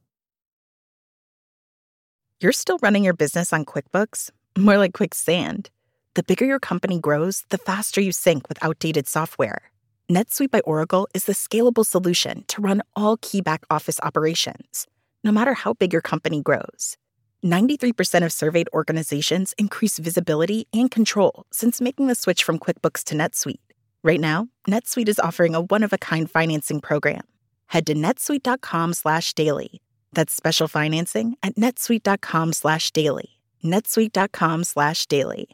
You're 2.39 2.53
still 2.53 2.77
running 2.81 3.03
your 3.03 3.13
business 3.13 3.51
on 3.51 3.65
QuickBooks? 3.65 4.29
More 4.57 4.77
like 4.77 4.93
quicksand. 4.93 5.69
The 6.13 6.23
bigger 6.23 6.45
your 6.45 6.59
company 6.59 6.99
grows, 6.99 7.43
the 7.49 7.57
faster 7.57 7.99
you 7.99 8.11
sink 8.13 8.47
with 8.47 8.63
outdated 8.63 9.07
software. 9.07 9.63
NetSuite 10.09 10.51
by 10.51 10.61
Oracle 10.61 11.09
is 11.13 11.25
the 11.25 11.33
scalable 11.33 11.85
solution 11.85 12.45
to 12.47 12.61
run 12.61 12.83
all 12.95 13.17
key 13.17 13.41
back 13.41 13.65
office 13.69 13.99
operations, 14.03 14.87
no 15.23 15.31
matter 15.31 15.53
how 15.53 15.73
big 15.73 15.91
your 15.91 16.01
company 16.01 16.41
grows. 16.41 16.95
93% 17.43 18.23
of 18.23 18.31
surveyed 18.31 18.69
organizations 18.73 19.53
increase 19.57 19.97
visibility 19.97 20.67
and 20.71 20.89
control 20.89 21.45
since 21.51 21.81
making 21.81 22.07
the 22.07 22.15
switch 22.15 22.43
from 22.43 22.59
QuickBooks 22.59 23.03
to 23.05 23.15
NetSuite. 23.15 23.72
Right 24.03 24.19
now, 24.19 24.49
NetSuite 24.67 25.07
is 25.07 25.19
offering 25.19 25.55
a 25.55 25.61
one-of-a-kind 25.61 26.29
financing 26.29 26.81
program. 26.81 27.25
Head 27.67 27.85
to 27.87 27.93
netsuite.com/daily. 27.93 29.81
That's 30.13 30.33
special 30.35 30.67
financing 30.67 31.37
at 31.41 31.55
netsuite.com/daily. 31.55 33.29
netsuite.com/daily. 33.63 35.47